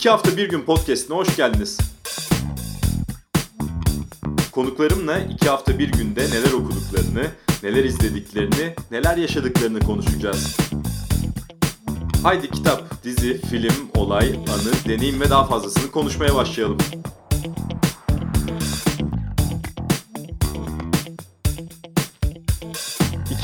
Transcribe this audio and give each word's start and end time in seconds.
İki 0.00 0.10
hafta 0.10 0.36
bir 0.36 0.48
gün 0.48 0.62
podcastine 0.62 1.16
hoş 1.16 1.36
geldiniz. 1.36 1.78
Konuklarımla 4.52 5.18
iki 5.18 5.48
hafta 5.48 5.78
bir 5.78 5.92
günde 5.92 6.20
neler 6.20 6.52
okuduklarını, 6.52 7.26
neler 7.62 7.84
izlediklerini, 7.84 8.74
neler 8.90 9.16
yaşadıklarını 9.16 9.80
konuşacağız. 9.80 10.56
Haydi 12.22 12.50
kitap, 12.50 13.04
dizi, 13.04 13.40
film, 13.40 13.90
olay, 13.94 14.28
anı, 14.28 14.88
deneyim 14.88 15.20
ve 15.20 15.30
daha 15.30 15.44
fazlasını 15.44 15.90
konuşmaya 15.90 16.34
başlayalım. 16.34 16.78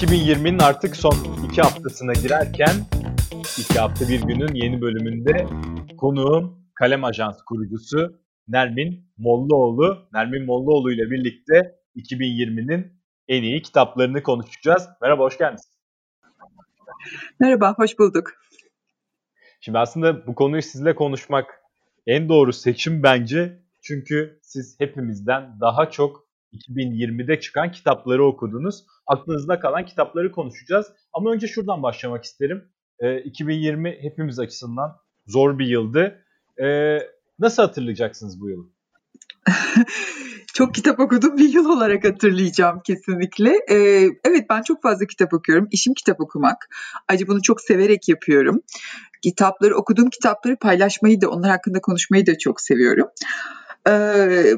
...2020'nin 0.01 0.59
artık 0.59 0.97
son 0.97 1.17
iki 1.51 1.63
haftasına 1.63 2.13
girerken... 2.13 2.75
...iki 3.59 3.79
hafta 3.79 4.09
bir 4.09 4.21
günün 4.21 4.55
yeni 4.55 4.81
bölümünde... 4.81 5.47
...konuğum 5.97 6.67
Kalem 6.75 7.05
Ajans 7.05 7.43
kurucusu 7.43 8.21
Nermin 8.49 9.11
Mollaoğlu. 9.19 10.09
Nermin 10.13 10.45
Mollaoğlu 10.45 10.93
ile 10.93 11.11
birlikte 11.11 11.77
2020'nin 11.97 12.93
en 13.29 13.43
iyi 13.43 13.63
kitaplarını 13.63 14.23
konuşacağız. 14.23 14.89
Merhaba, 15.03 15.23
hoş 15.23 15.39
geldiniz. 15.39 15.71
Merhaba, 17.41 17.75
hoş 17.77 17.99
bulduk. 17.99 18.33
Şimdi 19.61 19.79
aslında 19.79 20.27
bu 20.27 20.35
konuyu 20.35 20.63
sizle 20.63 20.95
konuşmak 20.95 21.61
en 22.07 22.29
doğru 22.29 22.53
seçim 22.53 23.03
bence. 23.03 23.63
Çünkü 23.83 24.39
siz 24.43 24.81
hepimizden 24.81 25.61
daha 25.61 25.91
çok 25.91 26.27
2020'de 26.53 27.41
çıkan 27.41 27.73
kitapları 27.73 28.25
okudunuz. 28.25 28.85
Aklınızda 29.07 29.61
kalan 29.61 29.85
kitapları 29.85 30.33
konuşacağız. 30.33 30.93
Ama 31.13 31.33
önce 31.33 31.47
şuradan 31.47 31.83
başlamak 31.83 32.25
isterim. 32.25 32.73
E, 32.99 33.21
2020 33.21 33.99
hepimiz 34.01 34.39
açısından 34.39 34.97
zor 35.27 35.59
bir 35.59 35.67
yıldı. 35.67 36.23
E, 36.63 36.99
nasıl 37.39 37.63
hatırlayacaksınız 37.63 38.41
bu 38.41 38.51
yılı? 38.51 38.67
çok 40.55 40.75
kitap 40.75 41.01
okudum 41.01 41.37
bir 41.37 41.49
yıl 41.49 41.65
olarak 41.65 42.05
hatırlayacağım 42.05 42.81
kesinlikle. 42.85 43.51
Ee, 43.71 44.09
evet 44.25 44.47
ben 44.51 44.63
çok 44.63 44.83
fazla 44.83 45.07
kitap 45.07 45.35
okuyorum. 45.35 45.69
İşim 45.71 45.95
kitap 45.95 46.21
okumak. 46.21 46.69
Ayrıca 47.09 47.27
bunu 47.27 47.43
çok 47.43 47.61
severek 47.61 48.09
yapıyorum. 48.09 48.63
Kitapları 49.23 49.77
okuduğum 49.77 50.11
kitapları 50.11 50.57
paylaşmayı 50.57 51.21
da 51.21 51.31
onlar 51.31 51.51
hakkında 51.51 51.81
konuşmayı 51.81 52.27
da 52.27 52.39
çok 52.39 52.61
seviyorum. 52.61 53.09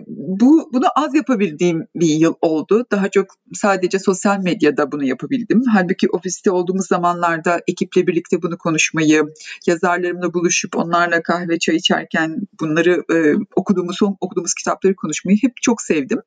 Bu 0.06 0.70
bunu 0.72 0.84
az 0.96 1.14
yapabildiğim 1.14 1.86
bir 1.94 2.06
yıl 2.06 2.34
oldu. 2.40 2.86
Daha 2.90 3.08
çok 3.08 3.26
sadece 3.54 3.98
sosyal 3.98 4.38
medyada 4.38 4.92
bunu 4.92 5.04
yapabildim. 5.04 5.62
Halbuki 5.72 6.08
ofiste 6.08 6.50
olduğumuz 6.50 6.86
zamanlarda 6.86 7.60
ekiple 7.68 8.06
birlikte 8.06 8.42
bunu 8.42 8.58
konuşmayı, 8.58 9.24
yazarlarımla 9.66 10.34
buluşup 10.34 10.76
onlarla 10.76 11.22
kahve 11.22 11.58
çay 11.58 11.76
içerken 11.76 12.36
bunları 12.60 13.04
e, 13.12 13.34
okuduğumuz 13.56 13.96
son 13.98 14.16
okuduğumuz 14.20 14.54
kitapları 14.54 14.96
konuşmayı 14.96 15.38
hep 15.42 15.52
çok 15.62 15.82
sevdim. 15.82 16.20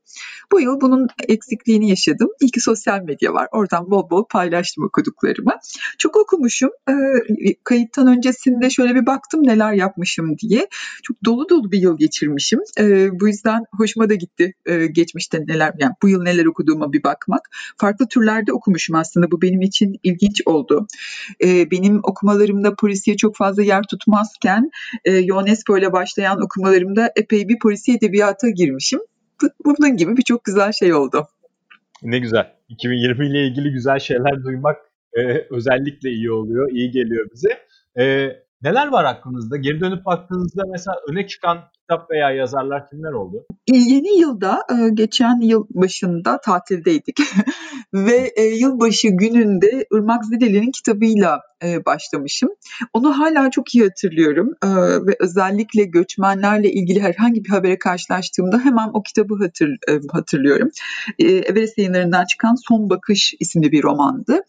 Bu 0.51 0.61
yıl 0.61 0.81
bunun 0.81 1.07
eksikliğini 1.27 1.89
yaşadım. 1.89 2.29
İyi 2.41 2.51
ki 2.51 2.59
sosyal 2.59 3.01
medya 3.01 3.33
var. 3.33 3.47
Oradan 3.51 3.91
bol 3.91 4.09
bol 4.09 4.25
paylaştım 4.29 4.83
okuduklarımı. 4.83 5.53
Çok 5.97 6.17
okumuşum. 6.17 6.69
Ee, 6.89 6.93
kayıttan 7.63 8.07
öncesinde 8.07 8.69
şöyle 8.69 8.95
bir 8.95 9.05
baktım 9.05 9.43
neler 9.43 9.73
yapmışım 9.73 10.37
diye. 10.37 10.67
Çok 11.03 11.17
dolu 11.25 11.49
dolu 11.49 11.71
bir 11.71 11.79
yıl 11.79 11.97
geçirmişim. 11.97 12.59
Ee, 12.79 12.90
bu 13.19 13.27
yüzden 13.27 13.63
hoşuma 13.77 14.09
da 14.09 14.13
gitti 14.13 14.53
geçmişte 14.91 15.39
neler 15.47 15.73
yani 15.79 15.93
bu 16.01 16.09
yıl 16.09 16.21
neler 16.23 16.45
okuduğuma 16.45 16.93
bir 16.93 17.03
bakmak. 17.03 17.49
Farklı 17.77 18.07
türlerde 18.07 18.53
okumuşum 18.53 18.95
aslında 18.95 19.31
bu 19.31 19.41
benim 19.41 19.61
için 19.61 19.99
ilginç 20.03 20.41
oldu. 20.45 20.87
Benim 21.43 21.99
okumalarımda 22.03 22.75
polisiye 22.75 23.17
çok 23.17 23.35
fazla 23.35 23.63
yer 23.63 23.83
tutmazken 23.83 24.71
Ionesco 25.05 25.77
ile 25.77 25.91
başlayan 25.91 26.41
okumalarımda 26.41 27.11
epey 27.15 27.49
bir 27.49 27.59
polisiye 27.59 27.97
edebiyata 27.97 28.49
girmişim. 28.49 28.99
Bunun 29.65 29.97
gibi 29.97 30.17
birçok 30.17 30.43
güzel 30.43 30.71
şey 30.71 30.93
oldu. 30.93 31.27
Ne 32.03 32.19
güzel. 32.19 32.53
2020 32.69 33.27
ile 33.27 33.47
ilgili 33.47 33.71
güzel 33.71 33.99
şeyler 33.99 34.43
duymak 34.43 34.77
e, 35.13 35.21
özellikle 35.49 36.09
iyi 36.09 36.31
oluyor, 36.31 36.71
iyi 36.71 36.91
geliyor 36.91 37.27
bize. 37.33 37.57
E, 37.99 38.35
Neler 38.63 38.87
var 38.87 39.05
aklınızda? 39.05 39.57
Geri 39.57 39.79
dönüp 39.79 40.05
baktığınızda 40.05 40.63
mesela 40.71 40.97
öne 41.09 41.27
çıkan 41.27 41.59
kitap 41.91 42.11
veya 42.11 42.31
yazarlar 42.31 42.89
kimler 42.89 43.11
oldu? 43.11 43.45
Yeni 43.67 44.19
yılda, 44.19 44.63
e, 44.69 44.89
geçen 44.93 45.41
yıl 45.41 45.65
başında 45.69 46.41
tatildeydik 46.41 47.19
ve 47.93 48.31
e, 48.35 48.43
yılbaşı 48.43 49.07
gününde 49.07 49.85
Irmak 49.93 50.25
Zideli'nin 50.25 50.71
kitabıyla 50.71 51.41
e, 51.63 51.85
başlamışım. 51.85 52.49
Onu 52.93 53.19
hala 53.19 53.51
çok 53.51 53.75
iyi 53.75 53.83
hatırlıyorum 53.83 54.53
ve 55.07 55.15
özellikle 55.19 55.83
göçmenlerle 55.83 56.71
ilgili 56.71 57.01
herhangi 57.01 57.45
bir 57.45 57.49
habere 57.49 57.79
karşılaştığımda 57.79 58.59
hemen 58.59 58.89
o 58.93 59.03
kitabı 59.03 59.35
hatır, 59.35 59.77
hatırlıyorum. 60.11 60.69
Everest 61.19 61.77
yayınlarından 61.77 62.25
çıkan 62.25 62.55
Son 62.67 62.89
Bakış 62.89 63.35
isimli 63.39 63.71
bir 63.71 63.83
romandı. 63.83 64.41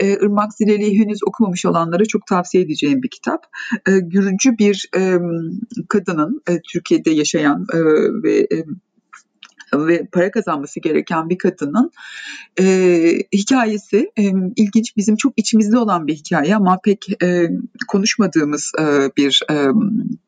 Irmak 0.00 0.54
Zideli'yi 0.54 0.98
henüz 0.98 1.18
okumamış 1.26 1.66
olanlara 1.66 2.04
çok 2.04 2.26
tavsiye 2.26 2.64
edeceğim 2.64 3.02
bir 3.02 3.10
kitap. 3.10 3.46
Gürcü 3.86 4.58
bir 4.58 4.90
kadının, 5.88 6.42
Türkiye'de 6.78 7.10
yaşayan 7.10 7.66
ve 8.24 8.46
ve 9.74 10.06
para 10.12 10.30
kazanması 10.30 10.80
gereken 10.80 11.30
bir 11.30 11.38
kadının 11.38 11.90
e, 12.60 12.64
hikayesi 13.32 14.10
e, 14.18 14.22
ilginç 14.56 14.96
bizim 14.96 15.16
çok 15.16 15.32
içimizde 15.36 15.78
olan 15.78 16.06
bir 16.06 16.14
hikaye 16.14 16.56
ama 16.56 16.78
pek 16.84 17.22
e, 17.22 17.48
konuşmadığımız 17.88 18.72
e, 18.80 18.84
bir, 19.16 19.40
e, 19.50 19.54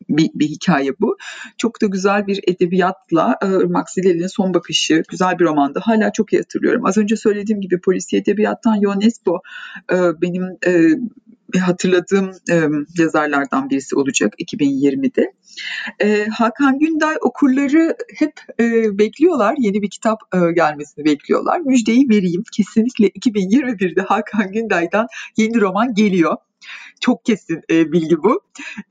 bir 0.09 0.31
bir 0.35 0.47
hikaye 0.47 0.91
bu. 1.01 1.17
Çok 1.59 1.83
da 1.83 1.87
güzel 1.87 2.27
bir 2.27 2.41
edebiyatla 2.49 3.39
e, 3.43 3.47
Irmak 3.47 3.91
Zileli'nin 3.91 4.27
son 4.27 4.55
bakışı 4.55 5.03
güzel 5.09 5.39
bir 5.39 5.45
romandı. 5.45 5.81
Hala 5.83 6.13
çok 6.13 6.33
iyi 6.33 6.39
hatırlıyorum. 6.39 6.87
Az 6.87 6.99
önce 6.99 7.17
söylediğim 7.17 7.61
gibi 7.61 7.81
polisiye 7.81 8.23
edebiyattan 8.23 8.83
Ionesco 8.83 9.41
e, 9.93 9.97
benim 10.23 10.45
e, 10.67 10.73
hatırladığım 11.59 12.31
e, 12.51 12.63
yazarlardan 12.99 13.71
birisi 13.71 13.97
olacak 13.97 14.35
2020'de. 14.39 15.33
E, 16.01 16.27
Hakan 16.27 16.79
Günday 16.79 17.17
okurları 17.21 17.97
hep 18.19 18.33
e, 18.61 18.99
bekliyorlar, 18.99 19.55
yeni 19.59 19.83
bir 19.83 19.91
kitap 19.91 20.21
e, 20.35 20.53
gelmesini 20.53 21.05
bekliyorlar. 21.05 21.61
Müjdeyi 21.61 22.09
vereyim, 22.09 22.45
kesinlikle 22.57 23.09
2021'de 23.09 24.01
Hakan 24.01 24.53
Günday'dan 24.53 25.07
yeni 25.37 25.61
roman 25.61 25.95
geliyor. 25.95 26.37
Çok 27.01 27.25
kesin 27.25 27.61
e, 27.71 27.93
bilgi 27.93 28.17
bu. 28.23 28.41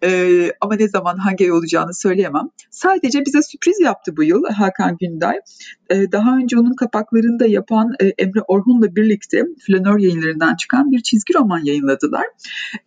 E, 0.03 0.29
ama 0.61 0.75
ne 0.75 0.87
zaman 0.87 1.17
hangi 1.17 1.43
ay 1.43 1.51
olacağını 1.51 1.93
söyleyemem. 1.93 2.49
Sadece 2.71 3.25
bize 3.25 3.41
sürpriz 3.41 3.79
yaptı 3.79 4.17
bu 4.17 4.23
yıl 4.23 4.43
Hakan 4.45 4.97
Günday. 4.99 5.35
E, 5.89 6.11
daha 6.11 6.37
önce 6.37 6.59
onun 6.59 6.73
kapaklarında 6.73 7.45
yapan 7.47 7.93
e, 7.99 8.05
Emre 8.05 8.41
Orhun'la 8.47 8.95
birlikte 8.95 9.43
Flanör 9.67 9.99
yayınlarından 9.99 10.55
çıkan 10.55 10.91
bir 10.91 10.99
çizgi 11.01 11.33
roman 11.33 11.59
yayınladılar. 11.65 12.25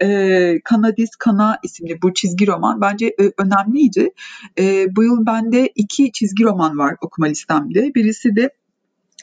E, 0.03 0.61
Kanadis 0.65 1.11
Kana 1.19 1.59
isimli 1.62 2.03
bu 2.03 2.15
çizgi 2.15 2.47
roman 2.47 2.81
bence 2.81 3.06
e, 3.06 3.32
önemliydi. 3.38 4.11
E, 4.59 4.97
bu 4.97 5.05
yıl 5.05 5.27
bende 5.27 5.72
iki 5.75 6.12
çizgi 6.12 6.44
roman 6.44 6.78
var 6.78 6.97
okuma 7.00 7.27
listemde. 7.27 7.94
Birisi 7.94 8.37
de 8.37 8.50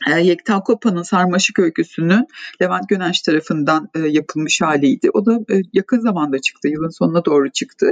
Yekta 0.08 0.60
Kopa'nın 0.60 1.04
Sarmaşık 1.04 1.60
Öyküsü'nün 1.60 2.28
Levent 2.62 2.90
Gönenç 2.90 3.22
tarafından 3.22 3.90
e, 3.96 4.00
yapılmış 4.00 4.62
haliydi. 4.62 5.10
O 5.14 5.26
da 5.26 5.40
e, 5.54 5.62
yakın 5.74 6.00
zamanda 6.00 6.40
çıktı, 6.40 6.68
yılın 6.68 6.90
sonuna 6.90 7.26
doğru 7.26 7.52
çıktı. 7.52 7.92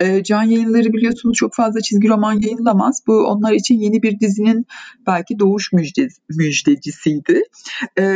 E, 0.00 0.22
Can 0.22 0.42
yayınları 0.42 0.92
biliyorsunuz 0.92 1.36
çok 1.36 1.54
fazla 1.54 1.80
çizgi 1.80 2.08
roman 2.08 2.40
yayınlamaz. 2.40 3.02
Bu 3.06 3.12
onlar 3.12 3.52
için 3.52 3.78
yeni 3.78 4.02
bir 4.02 4.20
dizinin 4.20 4.66
belki 5.06 5.38
doğuş 5.38 5.72
müjde, 5.72 6.08
müjdecisiydi. 6.28 7.42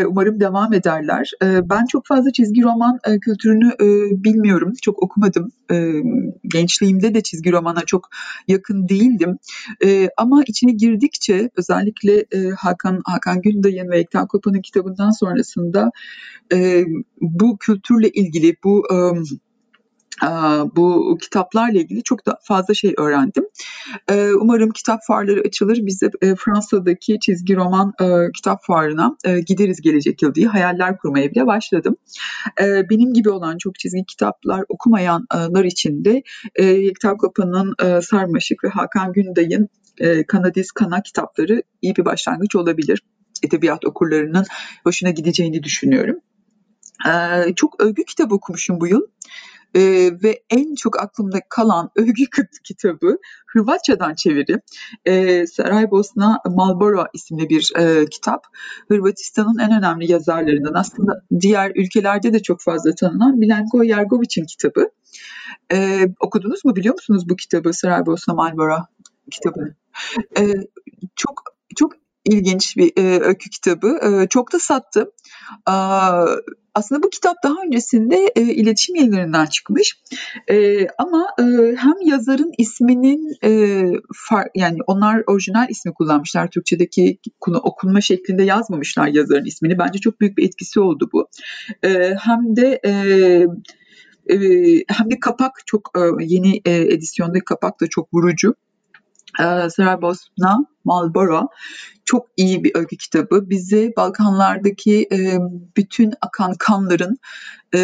Umarım 0.06 0.40
devam 0.40 0.72
ederler. 0.72 1.30
Ben 1.42 1.86
çok 1.86 2.06
fazla 2.06 2.32
çizgi 2.32 2.62
roman 2.62 2.98
kültürünü 3.20 3.70
bilmiyorum, 4.24 4.72
çok 4.82 5.02
okumadım. 5.02 5.52
Gençliğimde 6.52 7.14
de 7.14 7.20
çizgi 7.20 7.52
romana 7.52 7.80
çok 7.86 8.08
yakın 8.48 8.88
değildim. 8.88 9.38
Ama 10.16 10.42
içine 10.46 10.72
girdikçe 10.72 11.50
özellikle 11.56 12.24
Hakan 12.58 13.02
Hakan 13.04 13.25
Hakan 13.26 13.42
Günday'ın 13.42 13.90
ve 13.90 13.98
Ekten 13.98 14.26
Kopa'nın 14.26 14.62
kitabından 14.62 15.10
sonrasında 15.10 15.90
e, 16.52 16.84
bu 17.20 17.58
kültürle 17.58 18.08
ilgili, 18.08 18.56
bu 18.64 18.86
e, 18.92 18.96
bu 20.76 21.18
kitaplarla 21.20 21.78
ilgili 21.78 22.02
çok 22.02 22.26
da 22.26 22.38
fazla 22.42 22.74
şey 22.74 22.94
öğrendim. 22.98 23.44
Umarım 24.40 24.70
kitap 24.70 25.00
fuarları 25.06 25.40
açılır. 25.40 25.78
Biz 25.82 26.02
de 26.02 26.34
Fransa'daki 26.38 27.18
çizgi 27.20 27.56
roman 27.56 27.92
kitap 28.36 28.64
fuarına 28.64 29.16
gideriz 29.46 29.80
gelecek 29.80 30.22
yıl 30.22 30.34
diye 30.34 30.46
hayaller 30.46 30.98
kurmaya 30.98 31.30
bile 31.30 31.46
başladım. 31.46 31.96
Benim 32.60 33.14
gibi 33.14 33.30
olan 33.30 33.58
çok 33.58 33.78
çizgi 33.78 34.04
kitaplar 34.04 34.64
okumayanlar 34.68 35.64
için 35.64 36.04
de 36.04 36.22
Yekta 36.58 37.16
Kopa'nın 37.16 38.00
Sarmaşık 38.00 38.64
ve 38.64 38.68
Hakan 38.68 39.12
Günday'ın 39.12 39.68
Kanadis 40.28 40.72
Kana 40.72 41.02
kitapları 41.02 41.62
iyi 41.82 41.96
bir 41.96 42.04
başlangıç 42.04 42.56
olabilir 42.56 43.02
edebiyat 43.42 43.84
okurlarının 43.84 44.44
hoşuna 44.84 45.10
gideceğini 45.10 45.62
düşünüyorum. 45.62 46.16
Ee, 47.08 47.54
çok 47.56 47.80
övgü 47.82 48.04
kitap 48.04 48.32
okumuşum 48.32 48.80
bu 48.80 48.86
yıl. 48.86 49.00
e, 49.74 49.80
ve 50.22 50.42
en 50.50 50.74
çok 50.74 51.02
aklımda 51.02 51.38
kalan 51.48 51.90
övgü 51.96 52.24
kitabı 52.64 53.18
Hırvatçadan 53.46 54.14
çeviri 54.14 54.60
e, 55.04 55.46
Saraybosna 55.46 56.40
Malboro 56.46 57.04
isimli 57.14 57.48
bir 57.48 57.72
e, 57.76 58.06
kitap. 58.06 58.46
Hırvatistan'ın 58.88 59.58
en 59.58 59.78
önemli 59.78 60.12
yazarlarından 60.12 60.74
aslında 60.74 61.22
diğer 61.40 61.72
ülkelerde 61.74 62.32
de 62.32 62.42
çok 62.42 62.62
fazla 62.62 62.94
tanınan 62.94 63.38
Milenko 63.38 63.82
Yergovic'in 63.82 64.44
kitabı. 64.44 64.90
E, 65.72 66.08
okudunuz 66.20 66.64
mu 66.64 66.76
biliyor 66.76 66.94
musunuz 66.94 67.28
bu 67.28 67.36
kitabı 67.36 67.72
Saraybosna 67.72 68.34
Malboro 68.34 68.78
kitabını? 69.30 69.74
E, 70.38 70.52
çok 71.16 71.42
çok 71.76 71.92
ilginç 72.26 72.76
bir 72.76 72.92
e, 72.96 73.20
öykü 73.20 73.50
kitabı. 73.50 73.98
E, 74.02 74.28
çok 74.28 74.52
da 74.52 74.58
sattı. 74.58 75.12
E, 75.68 75.74
aslında 76.74 77.02
bu 77.02 77.10
kitap 77.10 77.36
daha 77.44 77.54
öncesinde 77.66 78.32
e, 78.36 78.42
iletişim 78.42 78.94
yayınlarından 78.94 79.46
çıkmış. 79.46 80.02
E, 80.50 80.86
ama 80.98 81.26
e, 81.38 81.42
hem 81.76 81.94
yazarın 82.04 82.52
isminin 82.58 83.36
e, 83.44 83.82
far, 84.28 84.48
yani 84.54 84.78
onlar 84.86 85.22
orijinal 85.26 85.70
ismi 85.70 85.94
kullanmışlar. 85.94 86.50
Türkçedeki 86.50 87.18
okunma 87.46 88.00
şeklinde 88.00 88.42
yazmamışlar 88.42 89.06
yazarın 89.06 89.44
ismini. 89.44 89.78
Bence 89.78 89.98
çok 89.98 90.20
büyük 90.20 90.38
bir 90.38 90.46
etkisi 90.46 90.80
oldu 90.80 91.10
bu. 91.12 91.28
E, 91.82 92.14
hem 92.20 92.56
de 92.56 92.80
e, 92.84 92.92
hem 94.88 95.10
de 95.10 95.20
kapak 95.20 95.52
çok 95.66 95.90
yeni 96.20 96.60
e, 96.64 96.72
edisyondaki 96.74 97.44
kapak 97.44 97.80
da 97.80 97.86
çok 97.90 98.14
vurucu. 98.14 98.54
E, 99.40 99.70
Saraybosna 99.70 100.66
Marlboro 100.84 101.48
çok 102.04 102.26
iyi 102.36 102.64
bir 102.64 102.72
öykü 102.74 102.96
kitabı. 102.96 103.50
Bize 103.50 103.92
Balkanlardaki 103.96 105.08
e, 105.12 105.38
bütün 105.76 106.12
akan 106.20 106.54
kanların 106.58 107.18
e, 107.74 107.78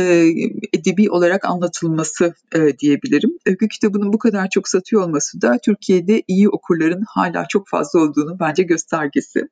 edebi 0.72 1.10
olarak 1.10 1.44
anlatılması 1.44 2.34
e, 2.54 2.78
diyebilirim. 2.78 3.30
Öykü 3.46 3.68
kitabının 3.68 4.12
bu 4.12 4.18
kadar 4.18 4.48
çok 4.48 4.68
satıyor 4.68 5.02
olması 5.02 5.42
da 5.42 5.58
Türkiye'de 5.64 6.22
iyi 6.28 6.48
okurların 6.48 7.04
hala 7.08 7.44
çok 7.48 7.68
fazla 7.68 8.00
olduğunu 8.00 8.40
bence 8.40 8.62
göstergesi. 8.62 9.48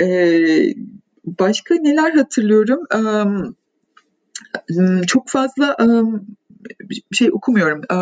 E, 0.00 0.06
başka 1.24 1.74
neler 1.74 2.12
hatırlıyorum? 2.14 2.80
E, 2.94 3.00
çok 5.06 5.28
fazla 5.28 5.76
e, 5.80 5.86
şey 7.12 7.30
okumuyorum. 7.32 7.80
E, 7.90 7.96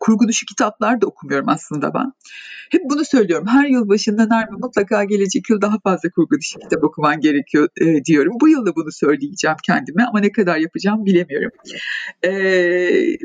kurgu 0.00 0.28
dışı 0.28 0.46
kitaplar 0.46 1.00
da 1.00 1.06
okumuyorum 1.06 1.48
aslında 1.48 1.94
ben. 1.94 2.12
Hep 2.70 2.82
bunu 2.84 3.04
söylüyorum. 3.04 3.46
Her 3.46 3.68
yıl 3.68 3.88
başında 3.88 4.26
Nermin 4.26 4.60
mutlaka 4.60 5.04
gelecek 5.04 5.50
yıl 5.50 5.60
daha 5.60 5.78
fazla 5.78 6.10
kurgu 6.10 6.38
dışı 6.38 6.58
kitap 6.58 6.84
okuman 6.84 7.20
gerekiyor 7.20 7.68
e, 7.80 8.04
diyorum. 8.04 8.34
Bu 8.40 8.48
yıl 8.48 8.66
da 8.66 8.76
bunu 8.76 8.92
söyleyeceğim 8.92 9.56
kendime 9.66 10.04
ama 10.04 10.20
ne 10.20 10.32
kadar 10.32 10.56
yapacağım 10.56 11.04
bilemiyorum. 11.04 11.50
Eee 12.24 13.16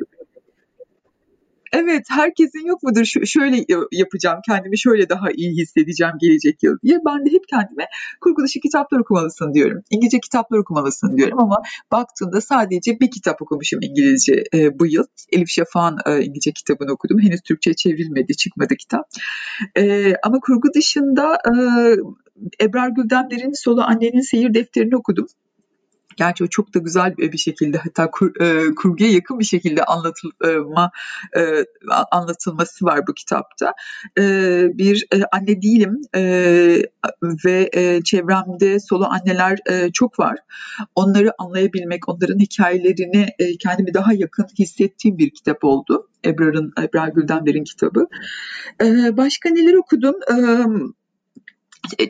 Evet, 1.74 2.06
herkesin 2.10 2.66
yok 2.66 2.83
mudur 2.83 3.06
şu, 3.06 3.25
şöyle 3.25 3.66
yapacağım, 3.92 4.39
kendimi 4.48 4.80
şöyle 4.80 5.10
daha 5.10 5.31
iyi 5.31 5.62
hissedeceğim 5.62 6.13
gelecek 6.21 6.63
yıl 6.63 6.77
diye. 6.83 7.00
Ben 7.06 7.25
de 7.25 7.30
hep 7.31 7.48
kendime 7.48 7.86
kurgu 8.21 8.44
dışı 8.44 8.60
kitaplar 8.60 9.00
okumalısın 9.00 9.54
diyorum. 9.54 9.83
İngilizce 9.89 10.19
kitaplar 10.19 10.57
okumalısın 10.57 11.18
diyorum 11.18 11.39
ama 11.39 11.62
baktığında 11.92 12.42
sadece 12.42 13.00
bir 13.00 13.12
kitap 13.12 13.42
okumuşum 13.42 13.80
İngilizce 13.81 14.44
e, 14.54 14.80
bu 14.80 14.88
yıl. 14.88 15.04
Elif 15.31 15.50
Şafak'ın 15.50 15.98
e, 16.06 16.24
İngilizce 16.24 16.51
kitabını 16.51 16.92
okudum. 16.92 17.19
Henüz 17.19 17.42
Türkçe 17.42 17.74
çevrilmedi, 17.74 18.36
çıkmadı 18.38 18.75
kitap. 18.75 19.06
E, 19.77 20.13
ama 20.24 20.39
kurgu 20.39 20.74
dışında 20.75 21.38
e, 21.45 21.51
Ebrar 22.65 22.89
Güldenler'in 22.89 23.54
Solu 23.54 23.81
Annenin 23.81 24.22
Seyir 24.22 24.54
Defterini 24.54 24.95
okudum. 24.95 25.27
Gerçi 26.18 26.44
o 26.44 26.48
çok 26.48 26.74
da 26.74 26.80
güzel 26.80 27.18
bir 27.18 27.38
şekilde 27.38 27.78
hatta 27.78 28.12
kur, 28.12 28.42
e, 28.42 28.76
kurguya 28.76 29.12
yakın 29.12 29.40
bir 29.40 29.46
şekilde 29.46 29.84
anlatılma 29.84 30.92
e, 31.38 31.66
anlatılması 32.12 32.86
var 32.86 33.08
bu 33.08 33.14
kitapta. 33.14 33.74
E, 34.18 34.24
bir 34.74 35.08
e, 35.14 35.22
anne 35.32 35.62
değilim 35.62 36.02
e, 36.16 36.22
ve 37.46 37.70
e, 37.74 38.02
çevremde 38.04 38.80
solo 38.80 39.06
anneler 39.06 39.60
e, 39.70 39.92
çok 39.92 40.20
var. 40.20 40.38
Onları 40.96 41.32
anlayabilmek, 41.38 42.10
onların 42.10 42.40
hikayelerini 42.40 43.28
e, 43.40 43.58
kendimi 43.58 43.94
daha 43.94 44.14
yakın 44.14 44.46
hissettiğim 44.60 45.18
bir 45.18 45.30
kitap 45.30 45.64
oldu. 45.64 46.08
Ebrar'ın 46.26 46.74
Ebrar 46.82 47.08
Güldenber'in 47.08 47.64
kitabı. 47.64 48.08
E, 48.82 49.18
başka 49.18 49.50
neler 49.50 49.74
okudum? 49.74 50.16
E, 50.32 50.34
e, 50.34 50.66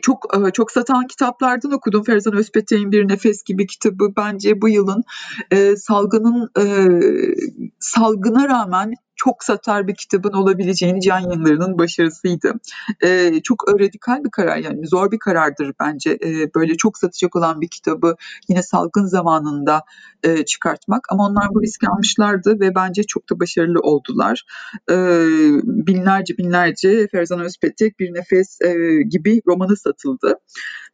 çok 0.02 0.48
e, 0.48 0.52
çok 0.52 0.72
satan 0.72 1.08
kitaplardan 1.08 1.72
okudum. 1.72 2.04
Ferzan 2.04 2.36
Özpetek'in 2.36 2.92
Bir 2.92 3.08
Nefes 3.08 3.44
gibi 3.44 3.68
kitabı 3.68 4.14
bence 4.18 4.62
bu 4.62 4.70
yılın 4.70 5.04
e, 5.52 5.76
salgının 5.76 6.50
e, 6.58 6.66
salgına 7.80 8.48
rağmen 8.48 8.94
çok 9.20 9.44
satar 9.44 9.88
bir 9.88 9.96
kitabın 9.96 10.34
olabileceğini 10.34 11.02
Can 11.02 11.20
Yayınları'nın 11.20 11.80
başarısıydı. 11.80 12.54
E, 13.04 13.42
çok 13.44 13.64
radikal 13.80 14.24
bir 14.24 14.30
karar 14.30 14.58
yani 14.58 14.88
zor 14.88 15.12
bir 15.12 15.20
karardır 15.20 15.74
bence. 15.80 16.12
E, 16.12 16.54
böyle 16.56 16.78
çok 16.78 16.98
satacak 16.98 17.36
olan 17.36 17.62
bir 17.62 17.68
kitabı 17.68 18.16
yine 18.50 18.64
salgın 18.64 19.06
zamanında 19.06 19.84
e, 20.24 20.46
çıkartmak. 20.46 21.02
Ama 21.10 21.28
onlar 21.28 21.48
bu 21.54 21.62
riski 21.62 21.88
almışlardı 21.88 22.60
ve 22.60 22.76
bence 22.76 23.04
çok 23.04 23.30
da 23.30 23.40
başarılı 23.40 23.80
oldular. 23.80 24.46
E, 24.92 24.96
binlerce 25.64 26.38
binlerce 26.38 27.08
Ferzan 27.12 27.40
Özpetek 27.40 28.00
Bir 28.00 28.14
Nefes 28.14 28.62
e, 28.62 29.02
gibi 29.10 29.42
romanı 29.48 29.78
satıldı. 29.78 30.40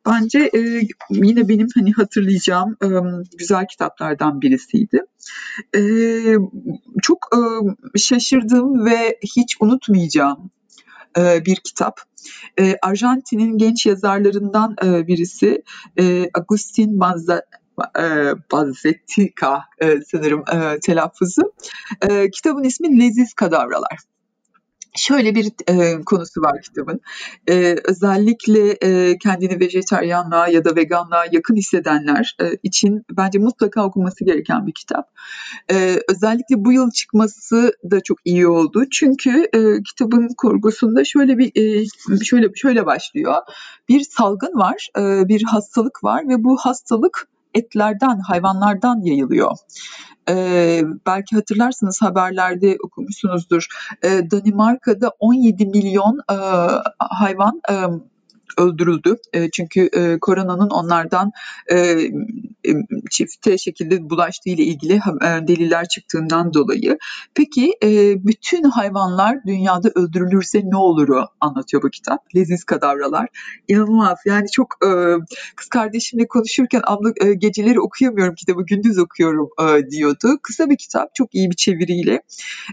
Bence 0.06 0.40
e, 0.40 0.60
yine 1.10 1.50
benim 1.50 1.68
hani 1.76 1.94
hatırlayacağım 1.94 2.78
e, 2.84 2.88
güzel 3.38 3.66
kitaplardan 3.68 4.42
birisiydi. 4.42 5.02
E, 5.76 5.82
çok 7.02 7.30
e, 7.36 7.40
şaşırdığım 8.00 8.86
ve 8.86 9.20
hiç 9.22 9.58
unutmayacağım 9.60 10.52
e, 11.18 11.46
bir 11.46 11.56
kitap. 11.56 12.02
E, 12.60 12.78
Arjantin'in 12.82 13.58
genç 13.58 13.86
yazarlarından 13.86 14.76
e, 14.84 15.08
birisi 15.08 15.64
e, 16.00 16.30
Agustin 16.34 17.00
Banza, 17.00 17.42
e, 18.00 18.34
e, 19.82 20.02
sanırım 20.12 20.44
e, 20.54 20.80
telaffuzu. 20.80 21.54
E, 22.02 22.30
kitabın 22.32 22.64
ismi 22.64 23.00
Leziz 23.00 23.34
Kadavralar. 23.34 24.15
Şöyle 24.98 25.36
bir 25.36 25.52
e, 25.68 26.02
konusu 26.06 26.42
var 26.42 26.62
kitabın. 26.62 27.02
E, 27.48 27.76
özellikle 27.84 28.72
e, 28.72 29.18
kendini 29.18 29.60
vejetaryenliğe 29.60 30.52
ya 30.52 30.66
da 30.66 30.76
veganlığa 30.76 31.26
yakın 31.32 31.56
hissedenler 31.56 32.36
e, 32.42 32.46
için 32.64 33.06
bence 33.18 33.40
mutlaka 33.40 33.86
okunması 33.86 34.26
gereken 34.26 34.68
bir 34.68 34.72
kitap. 34.72 35.10
E, 35.72 36.00
özellikle 36.10 36.66
bu 36.66 36.74
yıl 36.74 36.92
çıkması 36.92 37.74
da 37.92 38.02
çok 38.04 38.18
iyi 38.26 38.48
oldu. 38.48 38.86
Çünkü 38.92 39.50
e, 39.54 39.84
kitabın 39.84 40.30
kurgusunda 40.38 41.04
şöyle 41.04 41.38
bir 41.38 41.52
e, 41.56 41.86
şöyle 42.24 42.48
şöyle 42.56 42.86
başlıyor. 42.86 43.36
Bir 43.90 44.02
salgın 44.02 44.58
var, 44.58 44.90
e, 44.98 45.28
bir 45.28 45.44
hastalık 45.44 46.04
var 46.04 46.30
ve 46.30 46.44
bu 46.44 46.58
hastalık 46.58 47.28
etlerden, 47.56 48.20
hayvanlardan 48.20 49.02
yayılıyor. 49.02 49.58
Ee, 50.30 50.82
belki 51.06 51.36
hatırlarsınız 51.36 52.02
haberlerde 52.02 52.78
okumuşsunuzdur. 52.84 53.68
Ee, 54.04 54.32
Danimarka'da 54.32 55.12
17 55.20 55.66
milyon 55.66 56.20
e, 56.32 56.36
hayvan 57.00 57.62
e, 57.72 57.76
öldürüldü. 58.58 59.16
E, 59.34 59.50
çünkü 59.50 59.90
e, 59.94 60.20
koronanın 60.20 60.70
onlardan 60.70 61.32
e, 61.72 61.78
e, 61.78 62.10
çifte 63.12 63.58
şekilde 63.58 64.10
bulaştığı 64.10 64.50
ile 64.50 64.64
ilgili 64.64 65.00
deliller 65.22 65.88
çıktığından 65.88 66.54
dolayı. 66.54 66.98
Peki 67.34 67.74
bütün 68.24 68.64
hayvanlar 68.64 69.38
dünyada 69.48 69.90
öldürülürse 69.96 70.62
ne 70.64 70.78
oluru 70.78 71.26
anlatıyor 71.42 71.84
bu 71.84 71.90
kitap. 71.90 72.36
Leziz 72.36 72.64
kadavralar. 72.64 73.28
İnanılmaz. 73.68 74.18
Yani 74.26 74.48
çok 74.52 74.76
kız 75.56 75.68
kardeşimle 75.70 76.28
konuşurken 76.28 76.82
abla 76.84 77.34
geceleri 77.34 77.80
okuyamıyorum 77.80 78.36
kitabı 78.36 78.66
gündüz 78.66 78.98
okuyorum 78.98 79.50
diyordu. 79.92 80.40
Kısa 80.44 80.70
bir 80.70 80.78
kitap. 80.78 81.16
Çok 81.16 81.36
iyi 81.36 81.50
bir 81.52 81.56
çeviriyle 81.56 82.22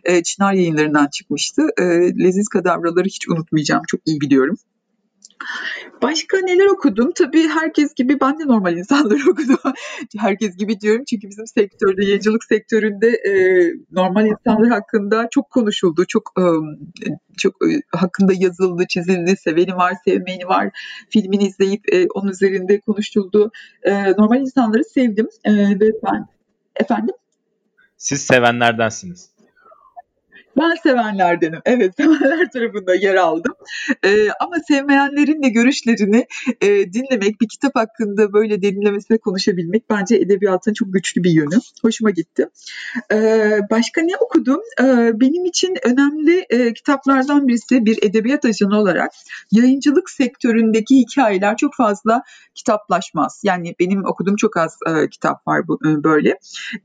e, 0.04 0.22
Çınar 0.22 0.52
yayınlarından 0.52 1.08
çıkmıştı. 1.08 1.62
Leziz 2.18 2.48
kadavraları 2.48 3.06
hiç 3.06 3.28
unutmayacağım. 3.28 3.82
Çok 3.88 4.00
iyi 4.06 4.20
biliyorum. 4.20 4.56
Başka 6.02 6.38
neler 6.38 6.66
okudum? 6.66 7.12
Tabii 7.14 7.48
herkes 7.48 7.94
gibi 7.94 8.20
ben 8.20 8.38
de 8.38 8.46
normal 8.46 8.76
insanları 8.76 9.20
okudum. 9.30 9.72
herkes 10.18 10.56
gibi 10.56 10.80
diyorum 10.80 11.04
çünkü 11.10 11.28
bizim 11.28 11.46
sektörde, 11.46 12.04
yayıncılık 12.04 12.44
sektöründe 12.44 13.08
e, 13.08 13.32
normal 13.92 14.26
insanlar 14.26 14.70
hakkında 14.70 15.28
çok 15.30 15.50
konuşuldu. 15.50 16.04
Çok 16.08 16.32
e, 16.38 16.44
çok 17.36 17.54
e, 17.54 17.80
hakkında 17.96 18.32
yazıldı, 18.36 18.84
çizildi. 18.88 19.36
Seveni 19.36 19.76
var, 19.76 19.94
sevmeyeni 20.04 20.46
var. 20.46 20.68
Filmini 21.10 21.46
izleyip 21.46 21.94
e, 21.94 22.06
onun 22.14 22.30
üzerinde 22.30 22.80
konuşuldu. 22.80 23.50
E, 23.82 24.12
normal 24.12 24.40
insanları 24.40 24.84
sevdim 24.84 25.28
e, 25.44 25.52
ve 25.54 25.90
ben 26.04 26.26
efendim 26.76 27.14
siz 28.02 28.22
sevenlerdensiniz. 28.22 29.30
Ben 30.56 30.74
sevenlerdenim. 30.82 31.58
Evet, 31.64 31.94
sevenler 31.96 32.50
tarafında 32.50 32.94
yer 32.94 33.14
aldım. 33.14 33.52
Eee, 34.04 34.28
ama 34.40 34.56
sevmeyenlerin 34.68 35.42
de 35.42 35.48
görüşlerini, 35.48 36.26
eee, 36.62 36.92
dinlemek, 36.92 37.40
bir 37.40 37.48
kitap 37.48 37.74
hakkında 37.76 38.32
böyle 38.32 38.62
derinlemesine 38.62 39.18
konuşabilmek 39.18 39.90
bence 39.90 40.16
edebiyatın 40.16 40.72
çok 40.72 40.92
güçlü 40.92 41.24
bir 41.24 41.30
yönü. 41.30 41.54
Hoşuma 41.82 42.10
gitti. 42.10 42.48
Eee, 43.12 43.60
başka 43.70 44.02
ne 44.02 44.16
okudum? 44.20 44.60
Eee, 44.80 45.12
benim 45.14 45.44
için 45.44 45.74
önemli, 45.84 46.46
eee, 46.52 46.72
kitaplardan 46.74 47.48
birisi 47.48 47.84
bir 47.86 47.98
edebiyat 48.02 48.44
ajanı 48.44 48.78
olarak 48.80 49.12
yayıncılık 49.52 50.10
sektöründeki 50.10 50.96
hikayeler 50.96 51.56
çok 51.56 51.74
fazla 51.74 52.22
kitaplaşmaz. 52.54 53.40
Yani 53.44 53.74
benim 53.80 54.04
okuduğum 54.06 54.36
çok 54.36 54.56
az, 54.56 54.78
eee, 54.88 55.08
kitap 55.10 55.46
var 55.48 55.68
bu 55.68 55.78
eee, 55.84 56.04
böyle. 56.04 56.38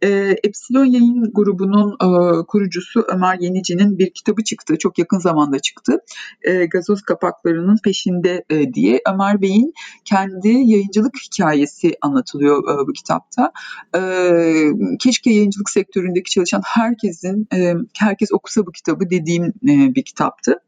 Eee, 0.03 0.35
Epsilon 0.43 0.85
Yayın 0.85 1.31
Grubu'nun, 1.33 1.97
eee, 2.03 2.45
kurucusu 2.47 3.05
Ömer 3.07 3.37
Yenici'nin 3.57 3.97
bir 3.97 4.09
kitabı 4.09 4.43
çıktı. 4.43 4.77
Çok 4.77 4.97
yakın 4.97 5.19
zamanda 5.19 5.59
çıktı. 5.59 5.99
E, 6.43 6.65
gazoz 6.65 7.01
kapaklarının 7.01 7.77
peşinde 7.83 8.43
e, 8.49 8.73
diye 8.73 9.01
Ömer 9.13 9.41
Bey'in 9.41 9.73
kendi 10.05 10.47
yayıncılık 10.47 11.13
hikayesi 11.25 11.97
anlatılıyor 12.01 12.63
e, 12.63 12.87
bu 12.87 12.93
kitapta. 12.93 13.51
E, 13.95 14.01
keşke 14.99 15.31
yayıncılık 15.31 15.69
sektöründeki 15.69 16.31
çalışan 16.31 16.61
herkesin 16.65 17.47
e, 17.53 17.73
herkes 17.97 18.31
okusa 18.31 18.65
bu 18.65 18.71
kitabı 18.71 19.09
dediğim 19.09 19.43
e, 19.45 19.95
bir 19.95 20.03
kitaptı. 20.03 20.59